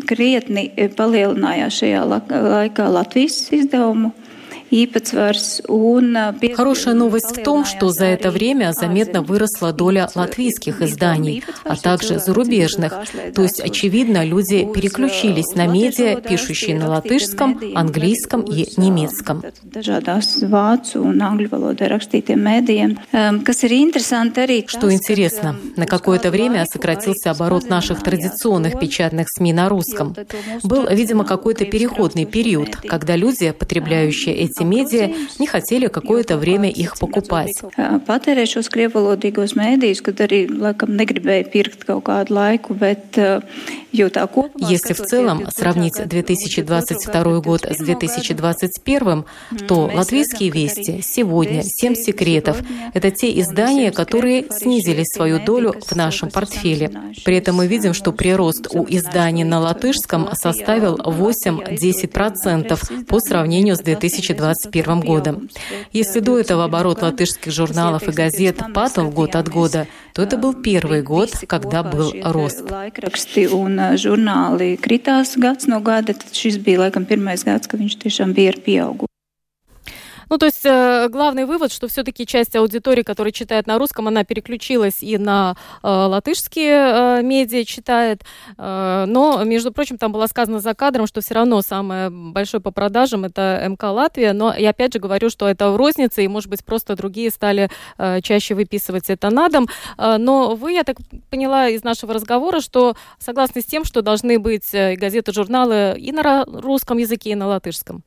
[0.10, 4.13] krietni palielinājās šajā laikā Latvijas izdevumu
[6.55, 12.19] Хорошая новость в том, что за это время заметно выросла доля латвийских изданий, а также
[12.19, 12.93] зарубежных.
[13.34, 19.43] То есть, очевидно, люди переключились на медиа, пишущие на латышском, английском и немецком.
[24.67, 30.15] Что интересно, на какое-то время сократился оборот наших традиционных печатных СМИ на русском.
[30.63, 36.69] Был, видимо, какой-то переходный период, когда люди, потребляющие эти эти медиа не хотели какое-то время
[36.69, 37.61] их покупать.
[42.29, 43.43] Laiku, bet
[43.91, 49.25] Если в целом сравнить 2022 год с 2021,
[49.67, 52.61] то «Латвийские вести», «Сегодня», «Семь секретов»—
[52.93, 56.91] это те издания, которые снизили свою долю в нашем портфеле.
[57.25, 63.81] При этом мы видим, что прирост у изданий на латышском составил 8-10% по сравнению с
[64.53, 65.49] 2021 годом.
[65.91, 70.53] Если до этого оборот латышских журналов и газет падал год от года, то это был
[70.53, 72.63] первый год, когда был рост
[73.99, 79.08] žurnāli kritās gads no gada, tad šis bija laikam pirmais gads, kad viņš.
[80.29, 84.23] Ну, то есть э, главный вывод, что все-таки часть аудитории, которая читает на русском, она
[84.23, 88.23] переключилась и на э, латышские э, медиа читает.
[88.57, 92.71] Э, но, между прочим, там было сказано за кадром, что все равно самое большое по
[92.71, 94.33] продажам это МК Латвия.
[94.33, 97.69] Но я опять же говорю, что это в рознице, и, может быть, просто другие стали
[97.97, 99.67] э, чаще выписывать это на дом.
[99.97, 100.97] Э, но вы, я так
[101.29, 106.11] поняла из нашего разговора, что согласны с тем, что должны быть э, газеты, журналы и
[106.11, 108.03] на русском языке, и на латышском.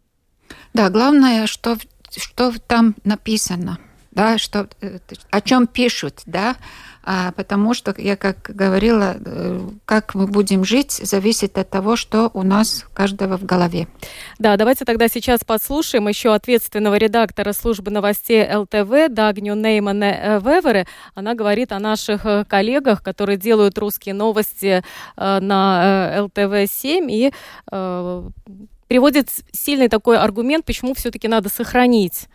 [0.75, 1.77] Да, главное, что
[2.21, 3.79] что там написано,
[4.11, 4.99] да, что, э,
[5.31, 6.57] о чем пишут, да,
[7.05, 12.31] а, потому что, я как говорила, э, как мы будем жить, зависит от того, что
[12.33, 13.89] у нас каждого в голове.
[14.39, 20.87] Да, давайте тогда сейчас послушаем еще ответственного редактора службы новостей ЛТВ Дагню Неймане Вевере.
[21.15, 24.85] Она говорит о наших э, коллегах, которые делают русские новости
[25.17, 27.33] на ЛТВ-7 и
[28.93, 32.29] приводит сильный такой аргумент, почему все-таки надо сохранить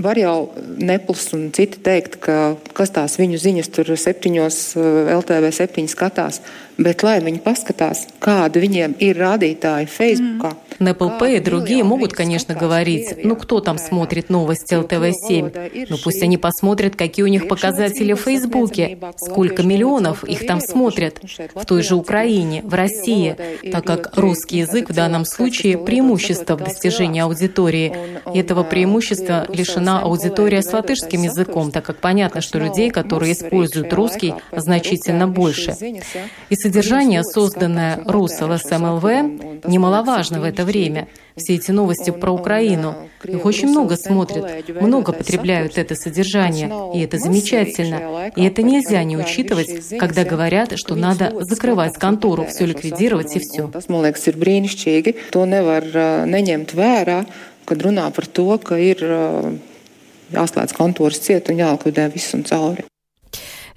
[0.00, 0.48] Var jau
[0.80, 4.60] Nepls un citi teikt, ka kas tās viņu ziņas tur septiņos
[5.18, 6.40] LTV septiņi skatās,
[6.80, 10.54] bet lai viņi paskatās, kādi viņiem ir rādītāji Facebookā.
[10.54, 10.70] Mm.
[10.80, 15.86] И другие могут, конечно, говорить, ну кто там смотрит новости ЛТВ-7?
[15.90, 21.20] Ну пусть они посмотрят, какие у них показатели в Фейсбуке, сколько миллионов их там смотрят,
[21.54, 23.36] в той же Украине, в России,
[23.70, 27.92] так как русский язык в данном случае преимущество в достижении аудитории.
[28.32, 33.92] И этого преимущества лишена аудитория с латышским языком, так как понятно, что людей, которые используют
[33.92, 35.76] русский, значительно больше.
[36.48, 39.04] И содержание, созданное РУС ЛСМЛВ,
[39.64, 41.08] немаловажно в это время.
[41.36, 42.94] Все эти новости про Украину.
[43.24, 48.30] Их очень много смотрят, много потребляют это содержание, и это замечательно.
[48.36, 53.70] И это нельзя не учитывать, когда говорят, что надо закрывать контору, все ликвидировать и все.
[57.70, 58.98] kad runā par to, ka ir
[60.34, 62.89] jāslēdz kontoras ciet un jālikvidē viss un cauri.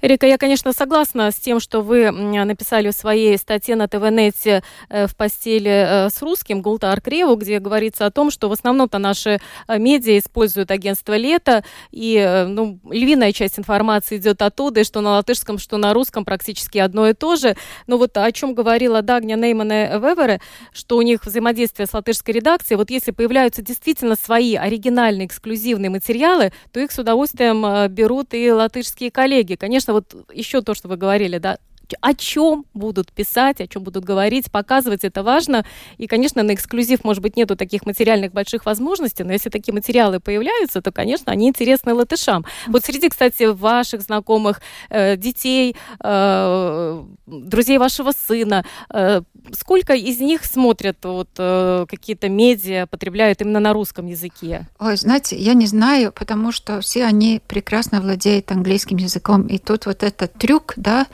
[0.04, 5.06] Эрика, я, конечно, согласна с тем, что вы написали в своей статье на ТВНете э,
[5.06, 9.40] в постели э, с русским Гултар Креву, где говорится о том, что в основном-то наши
[9.66, 15.12] э, медиа используют агентство «Лето», и ну, львиная часть информации идет оттуда, и что на
[15.12, 17.56] латышском, что на русском практически одно и то же.
[17.86, 20.42] Но вот о чем говорила Дагня Неймана Вевере,
[20.74, 26.52] что у них взаимодействие с латышской редакцией, вот если появляются действительно свои оригинальные эксклюзивные материалы,
[26.72, 29.54] то их с удовольствием берут и латышские коллеги.
[29.54, 31.58] Конечно, вот еще то, что вы говорили, да,
[32.00, 35.64] о чем будут писать, о чем будут говорить, показывать это важно.
[35.98, 40.20] И, конечно, на эксклюзив, может быть, нету таких материальных больших возможностей, но если такие материалы
[40.20, 42.44] появляются, то, конечно, они интересны латышам.
[42.66, 50.44] Вот среди, кстати, ваших знакомых, э, детей, э, друзей вашего сына, э, сколько из них
[50.44, 54.66] смотрят вот э, какие-то медиа, потребляют именно на русском языке?
[54.78, 59.46] Ой, знаете, я не знаю, потому что все они прекрасно владеют английским языком.
[59.46, 61.06] И тут вот этот трюк, да,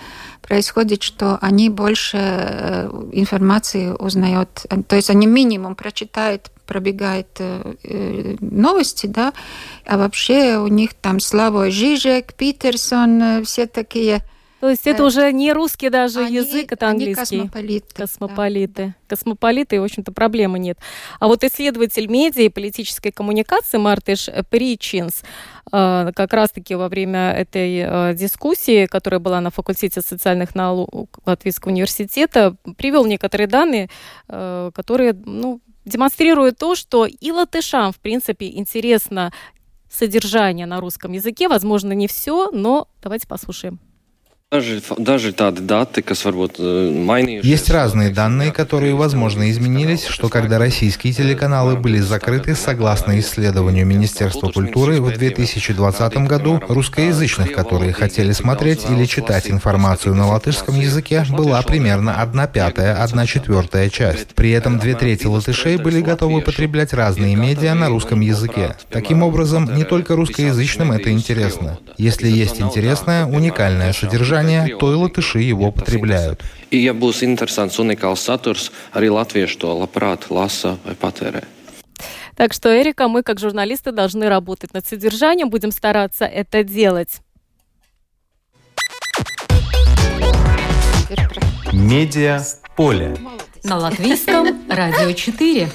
[0.60, 8.36] происходит, что они больше э, информации узнают, то есть они минимум прочитают пробегает э, э,
[8.40, 9.32] новости, да,
[9.86, 14.20] а вообще у них там Славой Жижек, Питерсон, все такие
[14.60, 17.36] то есть это уже не русский даже они, язык, это английский.
[17.36, 17.94] Они космополиты.
[17.94, 18.86] Космополиты.
[18.86, 18.94] Да.
[19.16, 20.78] Космополиты, и, в общем-то, проблемы нет.
[21.18, 25.22] А вот исследователь медиа и политической коммуникации Мартыш Причинс
[25.72, 31.72] э, как раз-таки во время этой э, дискуссии, которая была на факультете социальных наук Латвийского
[31.72, 33.88] университета, привел некоторые данные,
[34.28, 39.32] э, которые ну, демонстрируют то, что и латышам, в принципе, интересно
[39.88, 41.48] содержание на русском языке.
[41.48, 43.80] Возможно, не все, но давайте послушаем.
[46.58, 53.86] Э, Есть разные данные, которые, возможно, изменились, что когда российские телеканалы были закрыты, согласно исследованию
[53.86, 61.24] Министерства культуры, в 2020 году русскоязычных, которые хотели смотреть или читать информацию на латышском языке,
[61.30, 64.34] была примерно одна пятая, одна четвертая часть.
[64.34, 68.74] При этом две трети латышей были готовы потреблять разные медиа на русском языке.
[68.90, 71.78] Таким образом, не только русскоязычным это интересно.
[71.98, 76.42] Если есть интересное, уникальное содержание, содержание, то и латыши его потребляют.
[76.70, 81.44] И būs interesants unikāls saturs, arī latvieši to labprāt lasa vai patērē.
[82.36, 87.20] Так что, Эрика, мы как журналисты должны работать над содержанием, будем стараться это делать.
[91.72, 92.42] Медиа
[92.76, 93.16] поле.
[93.62, 95.68] На латвийском радио 4.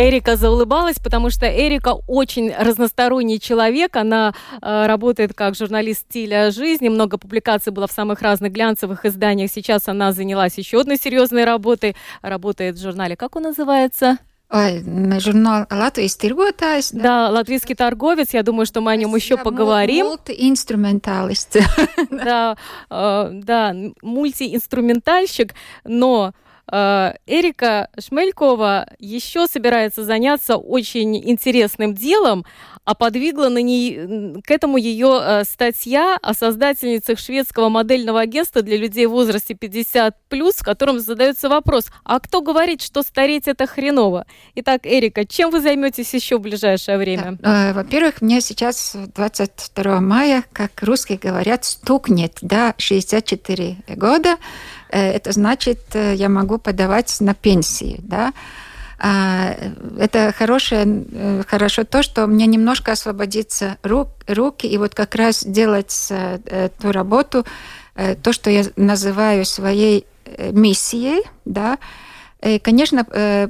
[0.00, 3.96] Эрика заулыбалась, потому что Эрика очень разносторонний человек.
[3.96, 4.32] Она
[4.62, 6.88] э, работает как журналист стиля жизни.
[6.88, 9.50] Много публикаций было в самых разных глянцевых изданиях.
[9.52, 11.96] Сейчас она занялась еще одной серьезной работой.
[12.22, 14.16] Работает в журнале, как он называется?
[14.48, 14.82] Ой,
[15.20, 16.90] журнал «Латвийский торговец».
[16.92, 17.02] Да.
[17.02, 18.32] да, «Латвийский торговец».
[18.32, 20.06] Я думаю, что мы о нем еще поговорим.
[20.06, 21.58] Мультиинструменталист.
[22.10, 22.56] Да,
[22.88, 26.32] э, да, мультиинструментальщик, но
[26.68, 32.44] Эрика Шмелькова еще собирается заняться очень интересным делом,
[32.84, 38.76] а подвигла на ней, к этому ее э, статья о создательницах шведского модельного агентства для
[38.76, 44.26] людей в возрасте 50+, в котором задается вопрос, а кто говорит, что стареть это хреново?
[44.56, 47.36] Итак, Эрика, чем вы займетесь еще в ближайшее время?
[47.40, 47.70] Да.
[47.70, 54.36] Э, во-первых, мне сейчас 22 мая, как русские говорят, стукнет, да, 64 года.
[54.90, 58.32] Э, это значит, э, я могу подавать на пенсии, да.
[59.02, 59.56] А,
[59.98, 65.42] это хорошее, э, хорошо то, что мне немножко освободится рук, руки и вот как раз
[65.42, 66.12] делать
[66.80, 67.46] ту работу,
[67.94, 70.06] то, что я называю своей
[70.52, 71.78] миссией, да,
[72.42, 73.04] и, конечно,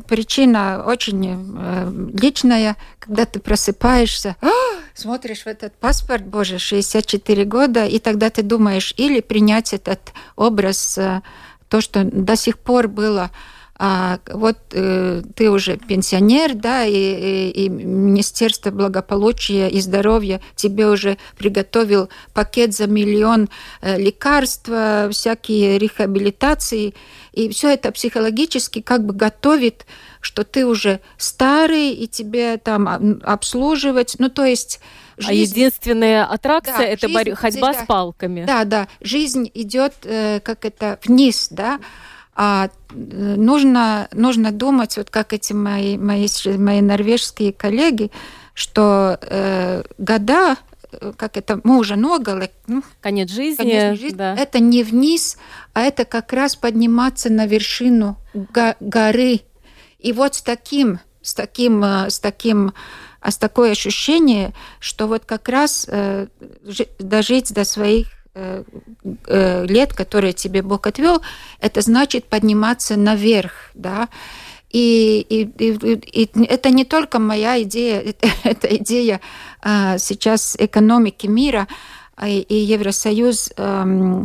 [0.08, 4.36] причина очень личная, когда ты просыпаешься,
[5.00, 10.98] смотришь в этот паспорт, боже, 64 года, и тогда ты думаешь или принять этот образ,
[10.98, 11.22] э,
[11.68, 13.30] то, что до сих пор было
[13.82, 20.86] а вот э, ты уже пенсионер, да, и, и, и Министерство благополучия и здоровья тебе
[20.86, 23.48] уже приготовил пакет за миллион
[23.80, 26.92] э, лекарств, всякие реабилитации,
[27.32, 29.86] и все это психологически как бы готовит,
[30.20, 34.80] что ты уже старый, и тебе там обслуживать, ну то есть
[35.16, 35.54] а жизнь...
[35.54, 38.44] А единственная аттракция да, это жизнь, ходьба да, с палками.
[38.44, 41.80] Да, да, жизнь идет э, как это вниз, да.
[42.42, 46.26] А э, нужно, нужно думать, вот как эти мои, мои,
[46.56, 48.10] мои норвежские коллеги,
[48.54, 50.56] что э, года
[50.90, 54.34] э, как это, мы уже много ну, конец жизни, конец жизни да.
[54.34, 55.36] это не вниз,
[55.74, 59.40] а это как раз подниматься на вершину го горы.
[59.98, 62.72] И вот с таким, с таким, э, с таким
[63.20, 66.28] а с такое ощущение, что вот как раз э,
[66.98, 68.19] дожить до своих
[69.26, 71.20] лет, которые тебе Бог отвел,
[71.60, 74.08] это значит подниматься наверх, да.
[74.70, 78.14] И, и, и, и это не только моя идея,
[78.44, 79.20] это, идея
[79.64, 81.66] э, сейчас экономики мира,
[82.24, 84.24] и, и Евросоюз э,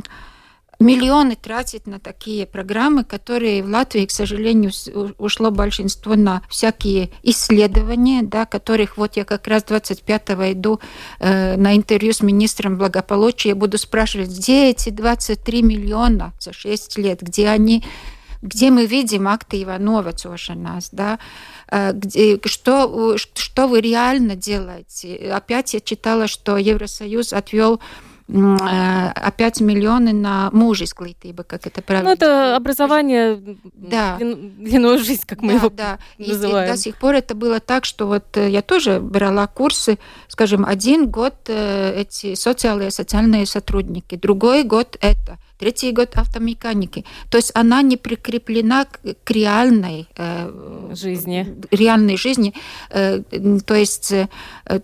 [0.79, 4.71] миллионы тратить на такие программы, которые в Латвии, к сожалению,
[5.17, 10.79] ушло большинство на всякие исследования, да, которых вот я как раз 25-го иду
[11.19, 17.21] э, на интервью с министром благополучия, буду спрашивать, где эти 23 миллиона за 6 лет,
[17.21, 17.83] где они?
[18.41, 20.13] Где мы видим акты Иванова
[20.55, 21.19] нас, да,
[21.71, 25.31] э, где, что, что вы реально делаете.
[25.33, 27.81] Опять я читала, что Евросоюз отвел
[28.27, 32.09] опять миллионы на мужа изглītība, как это правильно.
[32.09, 33.39] Ну, это образование,
[33.73, 34.17] да.
[34.17, 35.99] длинную жизнь, как мы да, его да.
[36.17, 36.65] называем.
[36.65, 39.99] И, и до сих пор это было так, что вот э, я тоже брала курсы,
[40.27, 47.05] скажем, один год э, эти социальные социальные сотрудники, другой год это, третий год автомеханики.
[47.29, 51.55] То есть она не прикреплена к, реальной э, жизни.
[51.71, 52.53] Реальной жизни.
[52.89, 53.21] Э,
[53.65, 54.27] то есть э,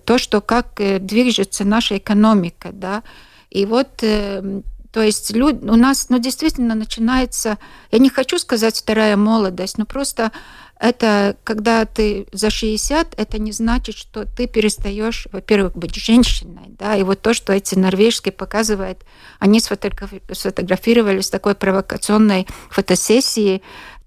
[0.06, 3.04] то, что как э, движется наша экономика, да,
[3.52, 7.58] и вот э, то есть люд, у нас ну, действительно начинается,
[7.92, 10.32] я не хочу сказать вторая молодость, но просто
[10.82, 16.96] это когда ты за 60, это не значит, что ты перестаешь, во-первых, быть женщиной, да,
[16.96, 19.06] и вот то, что эти норвежские показывают,
[19.40, 23.62] они сфотографировали с такой провокационной фотосессии,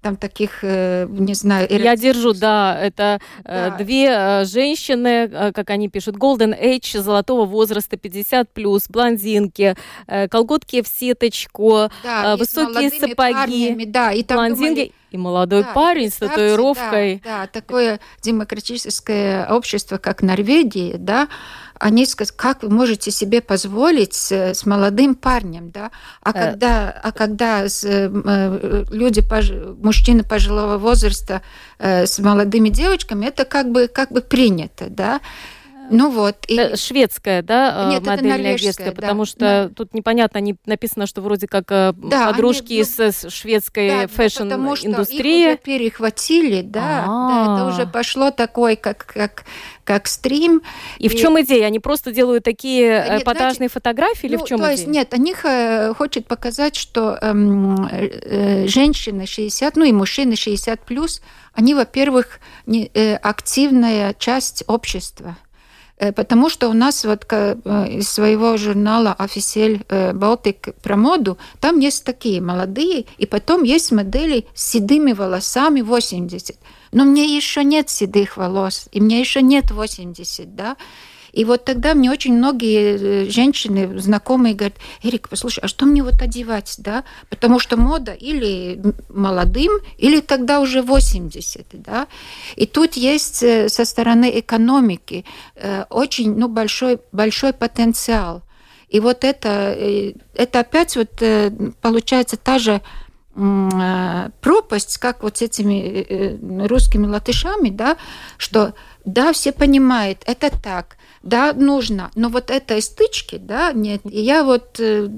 [0.05, 1.67] там таких, э, не знаю...
[1.67, 3.77] Я держу, да, это э, да.
[3.83, 9.75] две э, женщины, как они пишут, Golden Age, золотого возраста, 50+, плюс, блондинки,
[10.29, 14.75] колготки в сеточку, да, высокие сапоги, парнями, да, и там блондинки.
[14.75, 17.21] Думали и молодой да, парень с татуировкой.
[17.23, 21.29] Да, да, такое демократическое общество, как Норвегия, да,
[21.79, 25.91] они сказали, как вы можете себе позволить с, с молодым парнем, да?
[26.21, 26.33] А э.
[26.33, 29.51] когда, а когда с, э, люди, пож,
[29.81, 31.41] мужчины пожилого возраста
[31.79, 35.19] э, с молодыми девочками, это как бы, как бы принято, да?
[35.89, 36.37] Ну вот.
[36.47, 36.75] И...
[36.75, 39.69] Шведская, да, Нет, модельная детская, потому да, что да.
[39.75, 41.93] тут непонятно, не написано, что вроде как да,
[42.31, 45.41] подружки они, из ну, шведской да, фэшн-индустрии.
[45.41, 49.45] Их уже перехватили, да, да, это уже пошло такой, как, как,
[49.83, 50.61] как стрим.
[50.97, 51.65] И, и в чем идея?
[51.67, 54.77] Они просто делают такие нет, эпатажные знаете, фотографии или ну, в чем то идея?
[54.77, 61.21] Есть, нет, они хотят показать, что эм, э, женщины 60, ну и мужчины 60 плюс,
[61.53, 65.37] они, во-первых, не, э, активная часть общества.
[65.97, 67.55] Э, потому что у нас вот э,
[67.89, 74.45] из своего журнала «Офисель Балтик» про моду, там есть такие молодые, и потом есть модели
[74.53, 76.57] с седыми волосами 80.
[76.91, 80.77] Но мне еще нет седых волос, и мне еще нет 80, да.
[81.35, 86.01] И вот тогда мне очень многие э, женщины, знакомые, говорят, Эрик, послушай, а что мне
[86.01, 87.03] вот одевать, да?
[87.29, 88.79] Потому что мода или
[89.09, 92.07] молодым, или тогда уже 80, да?
[92.55, 95.25] И тут есть э, со стороны экономики
[95.55, 98.41] э, очень ну, большой, большой потенциал.
[98.87, 99.75] И вот это,
[100.35, 101.21] это опять вот
[101.81, 102.81] получается та же
[103.33, 107.97] пропасть, как вот с этими русскими латышами, да,
[108.37, 108.73] что
[109.03, 114.01] да, все понимают, это так, да, нужно, но вот этой стычки, да, нет.
[114.05, 115.09] И я вот э,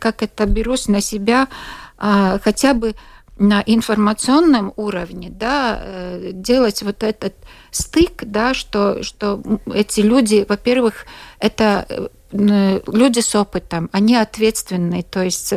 [0.00, 1.48] как это берусь на себя
[1.96, 2.96] а, хотя бы
[3.38, 7.34] на информационном уровне, да, э, делать вот этот
[7.70, 9.40] стык, да, что, что
[9.72, 11.06] эти люди, во-первых,
[11.38, 15.54] это э, люди с опытом, они ответственные, то есть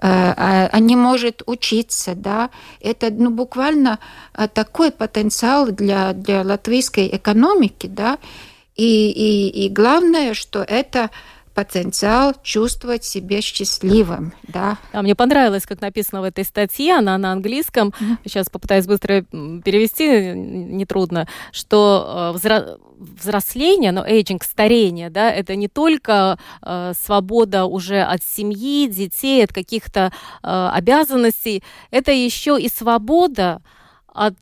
[0.00, 3.98] а, они может учиться, да, это ну, буквально
[4.52, 8.18] такой потенциал для, для латвийской экономики, да,
[8.76, 11.10] и, и, и главное, что это
[11.54, 14.76] потенциал чувствовать себя счастливым, да.
[14.92, 17.94] А мне понравилось, как написано в этой статье, она на английском,
[18.24, 26.38] сейчас попытаюсь быстро перевести, нетрудно, что э, взросление, но эйджинг, старение, да, это не только
[26.60, 30.12] э, свобода уже от семьи, детей, от каких-то
[30.42, 31.62] э, обязанностей,
[31.92, 33.62] это еще и свобода
[34.12, 34.36] от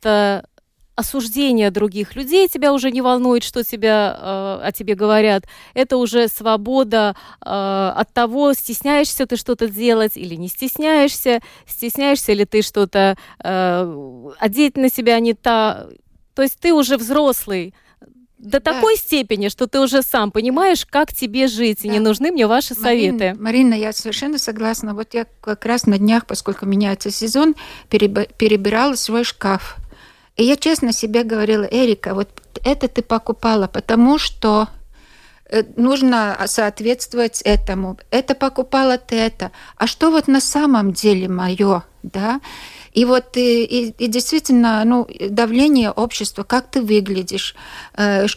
[0.95, 4.17] осуждение других людей тебя уже не волнует, что тебя,
[4.61, 5.45] э, о тебе говорят.
[5.73, 12.45] Это уже свобода э, от того, стесняешься ты что-то делать или не стесняешься, стесняешься ли
[12.45, 15.87] ты что-то э, одеть на себя не та.
[16.35, 17.73] То есть ты уже взрослый
[18.43, 18.73] до да.
[18.73, 21.87] такой степени, что ты уже сам понимаешь, как тебе жить, да.
[21.87, 23.41] и не нужны мне ваши Марина, советы.
[23.41, 24.93] Марина, я совершенно согласна.
[24.93, 27.55] Вот я как раз на днях, поскольку меняется сезон,
[27.89, 29.77] перебирала свой шкаф.
[30.35, 32.29] И я честно себе говорила, Эрика, вот
[32.63, 34.67] это ты покупала, потому что
[35.45, 37.97] э, нужно соответствовать этому.
[38.09, 39.51] Это покупала ты это.
[39.77, 42.41] А что вот на самом деле мое, да?
[42.93, 47.55] И вот и, и, и действительно, ну, давление общества, как ты выглядишь,
[47.97, 48.27] э,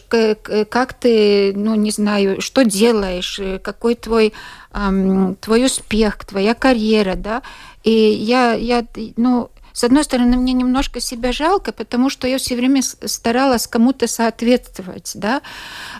[0.69, 4.33] как ты, ну, не знаю, что делаешь, э, какой твой,
[4.73, 7.43] э, твой успех, твоя карьера, да.
[7.83, 8.83] И я, я,
[9.15, 14.07] ну, с одной стороны, мне немножко себя жалко, потому что я все время старалась кому-то
[14.07, 15.43] соответствовать, да.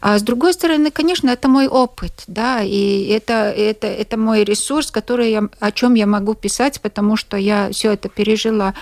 [0.02, 4.90] А с другой стороны, конечно, это мой опыт, да, и это, это, это мой ресурс,
[4.90, 8.74] который я, о чем я могу писать, потому что я все это пережила.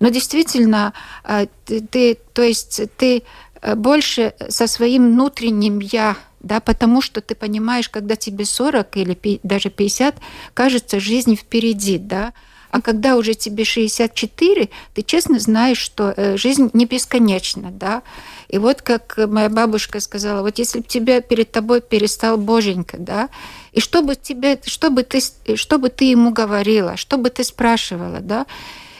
[0.00, 3.22] Но действительно, а, ты, ты то есть ты
[3.62, 9.40] э, больше со своим внутренним я да, потому что ты понимаешь, когда тебе 40 или
[9.44, 10.16] даже 50,
[10.54, 12.32] кажется, жизнь впереди, да,
[12.70, 18.02] а когда уже тебе 64, ты честно знаешь, что э, жизнь не бесконечна, да.
[18.48, 23.28] И вот как моя бабушка сказала, вот если бы тебя перед тобой перестал Боженька, да,
[23.72, 25.20] и что бы тебе, что бы ты,
[25.56, 28.46] что бы ты ему говорила, что бы ты спрашивала, да,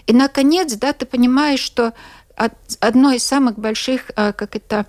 [0.07, 1.93] и наконец, да, ты понимаешь, что
[2.81, 4.87] одно из самых больших, а, как это,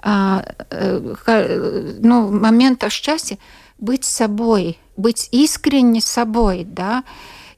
[0.00, 3.38] а, э, ну, моментов счастья
[3.78, 7.04] быть собой, быть искренне собой, да,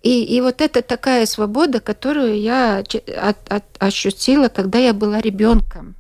[0.05, 2.95] и, и вот это такая свобода, которую я от,
[3.51, 5.95] от, ощутила, когда я была ребенком.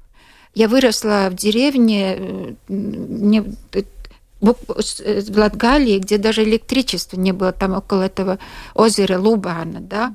[0.54, 3.42] Я выросла в деревне, э, не,
[3.72, 3.82] э,
[4.42, 8.38] в Латгалии, где даже электричества не было, там около этого
[8.74, 10.14] озера Лубана, да.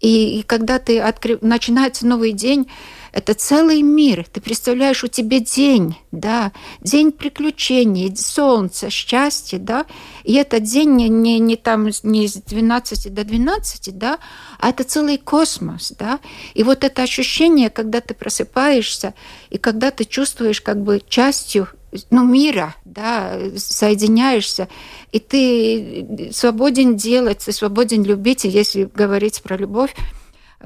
[0.00, 1.36] И, и когда ты откры...
[1.42, 2.70] начинается новый день,
[3.16, 4.26] это целый мир.
[4.30, 6.52] Ты представляешь, у тебя день, да,
[6.82, 9.86] день приключений, солнце, счастье, да.
[10.22, 14.18] И этот день не, не, не там не с 12 до 12, да,
[14.58, 16.20] а это целый космос, да.
[16.52, 19.14] И вот это ощущение, когда ты просыпаешься,
[19.48, 21.68] и когда ты чувствуешь как бы частью
[22.10, 24.68] ну, мира, да, соединяешься,
[25.12, 29.94] и ты свободен делать, ты свободен любить, и если говорить про любовь,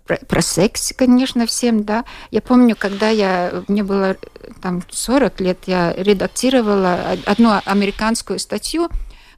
[0.07, 2.05] про, про секс, конечно, всем, да.
[2.31, 4.17] Я помню, когда я, мне было
[4.63, 8.89] там 40 лет, я редактировала одну американскую статью,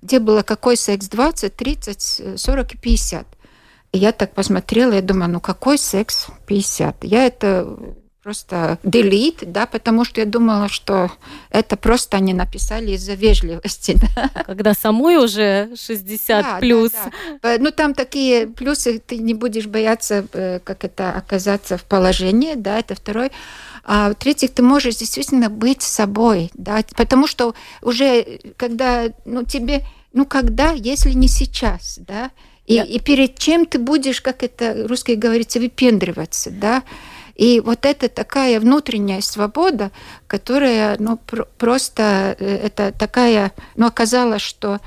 [0.03, 3.27] где было какой секс 20, 30, 40 и 50.
[3.93, 7.05] И я так посмотрела, я думаю, ну какой секс 50?
[7.05, 11.11] Я это просто delete, да, потому что я думала, что
[11.51, 13.99] это просто они написали из-за вежливости.
[14.15, 14.29] Да.
[14.45, 16.93] Когда самой уже 60 да, плюс.
[16.93, 17.11] Да,
[17.43, 17.57] да.
[17.59, 22.79] Ну, там такие плюсы, ты не будешь бояться, э, как это, оказаться в положении, да,
[22.79, 23.31] это второй.
[23.85, 30.27] А в-третьих, ты можешь действительно быть собой, да, потому что уже, когда, ну, тебе, ну,
[30.27, 32.31] когда, если не сейчас, да,
[32.67, 36.83] и, и перед чем ты будешь, как это русский говорится, выпендриваться, да,
[37.35, 39.91] и вот это такая внутренняя свобода,
[40.27, 44.81] которая, ну, пр просто э, это такая, ну, оказалось, что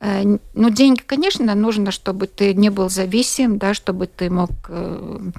[0.00, 5.30] э, ну, деньги, конечно, нужно, чтобы ты не был зависим, да, чтобы ты мог э,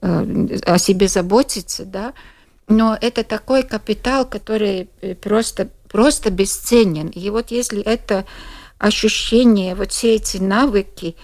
[0.00, 2.12] о себе заботиться, да,
[2.68, 4.88] но это такой капитал, который
[5.22, 7.08] просто, просто бесценен.
[7.08, 8.26] И вот если это
[8.78, 11.16] ощущение, вот все эти навыки,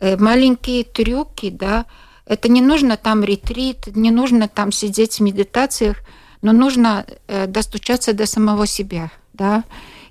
[0.00, 1.86] маленькие трюки, да,
[2.30, 5.96] это не нужно там ретрит, не нужно там сидеть в медитациях,
[6.42, 9.64] но нужно э, достучаться до самого себя, да.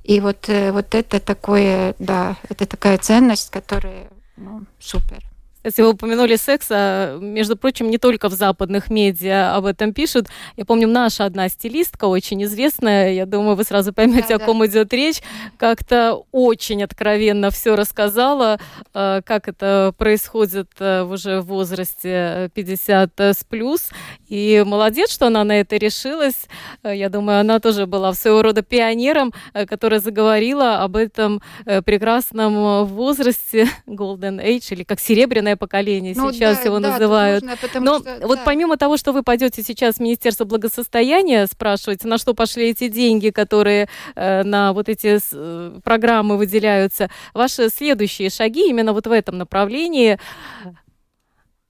[0.03, 5.28] И вот, э, вот это такое, да, это такая ценность, которая ну, супер.
[5.63, 10.27] Если вы упомянули секс, а, между прочим, не только в западных медиа об этом пишут.
[10.55, 14.59] Я помню, наша одна стилистка, очень известная, я думаю, вы сразу поймете, да, о ком
[14.59, 14.67] да.
[14.67, 15.21] идет речь,
[15.57, 18.57] как-то очень откровенно все рассказала,
[18.93, 23.89] а, как это происходит а, уже в возрасте 50 с плюс.
[24.29, 26.47] И молодец, что она на это решилась.
[26.83, 29.33] Я думаю, она тоже была своего рода пионером,
[29.67, 36.57] которая заговорила об этом прекрасном возрасте Golden Age, или как серебряная зеленое поколение ну, сейчас
[36.57, 37.43] да, его да, называют.
[37.43, 38.43] Нужно, Но что, вот да.
[38.45, 43.29] помимо того, что вы пойдете сейчас в Министерство благосостояния спрашивать, на что пошли эти деньги,
[43.29, 49.37] которые э, на вот эти э, программы выделяются, ваши следующие шаги именно вот в этом
[49.37, 50.19] направлении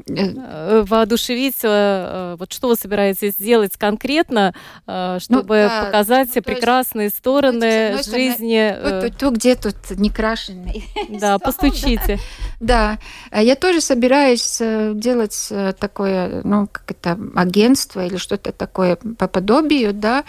[0.08, 7.06] воодушевить, э, э, вот что вы собираетесь сделать конкретно, чтобы ну, да, показать ну, прекрасные
[7.06, 8.76] есть, стороны ну, жизни.
[8.82, 10.86] Вот то, где тут некрашенный.
[11.20, 12.20] Да, постучите.
[12.60, 12.98] Да.
[13.32, 14.62] да, я тоже собираюсь
[14.94, 20.24] делать такое, ну, как это, агентство или что-то такое по подобию, да,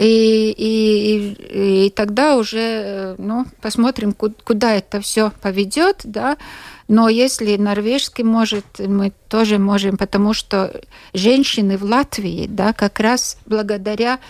[0.00, 6.38] и, и, и тогда уже ну, посмотрим, куда это все поведет, да.
[6.88, 10.80] Но если норвежский может, мы тоже можем, потому что
[11.12, 14.20] женщины в Латвии, да, как раз благодаря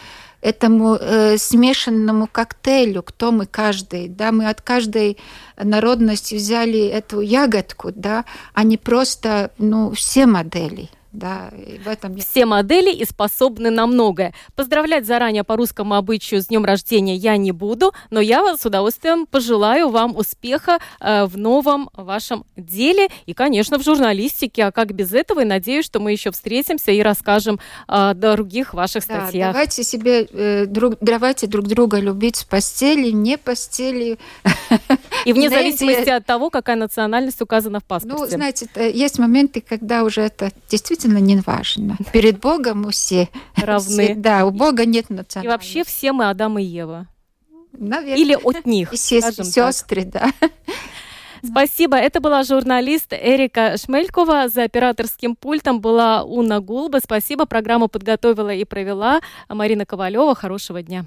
[0.41, 5.19] этому э, смешанному коктейлю, кто мы каждый, да, мы от каждой
[5.57, 10.91] народности взяли эту ягодку, да, а не просто, ну, все модели.
[11.13, 11.51] Да,
[11.85, 14.33] в этом Все модели и способны на многое.
[14.55, 19.27] Поздравлять заранее по русскому обычаю с днем рождения я не буду, но я с удовольствием
[19.27, 24.67] пожелаю вам успеха э, в новом вашем деле и, конечно, в журналистике.
[24.67, 25.41] А как без этого?
[25.41, 27.59] И надеюсь, что мы еще встретимся и расскажем
[27.89, 29.53] о других ваших да, статьях.
[29.53, 34.19] Давайте себе э, друг, давайте друг друга любить в постели, не постели.
[35.25, 38.17] И вне зависимости от того, какая национальность указана в паспорте.
[38.17, 41.97] Ну, знаете, есть моменты, когда уже это действительно действительно не важно.
[42.13, 44.05] Перед Богом мы все равны.
[44.05, 45.45] Все, да, у Бога нет национальности.
[45.45, 47.07] И вообще все мы Адам и Ева.
[47.73, 48.17] Наверное.
[48.17, 48.93] Или от них.
[48.93, 50.31] Естественно, сестры, да.
[51.43, 51.97] Спасибо.
[51.97, 54.49] Это была журналист Эрика Шмелькова.
[54.49, 56.99] За операторским пультом была Уна Гулба.
[57.03, 57.47] Спасибо.
[57.47, 60.35] Программу подготовила и провела Марина Ковалева.
[60.35, 61.07] Хорошего дня.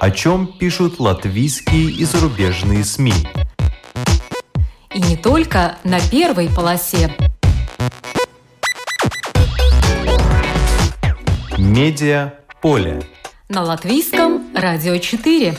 [0.00, 3.12] О чем пишут латвийские и зарубежные СМИ?
[4.94, 7.10] И не только на первой полосе.
[11.58, 13.02] Медиа поле.
[13.48, 15.56] На латвийском радио 4.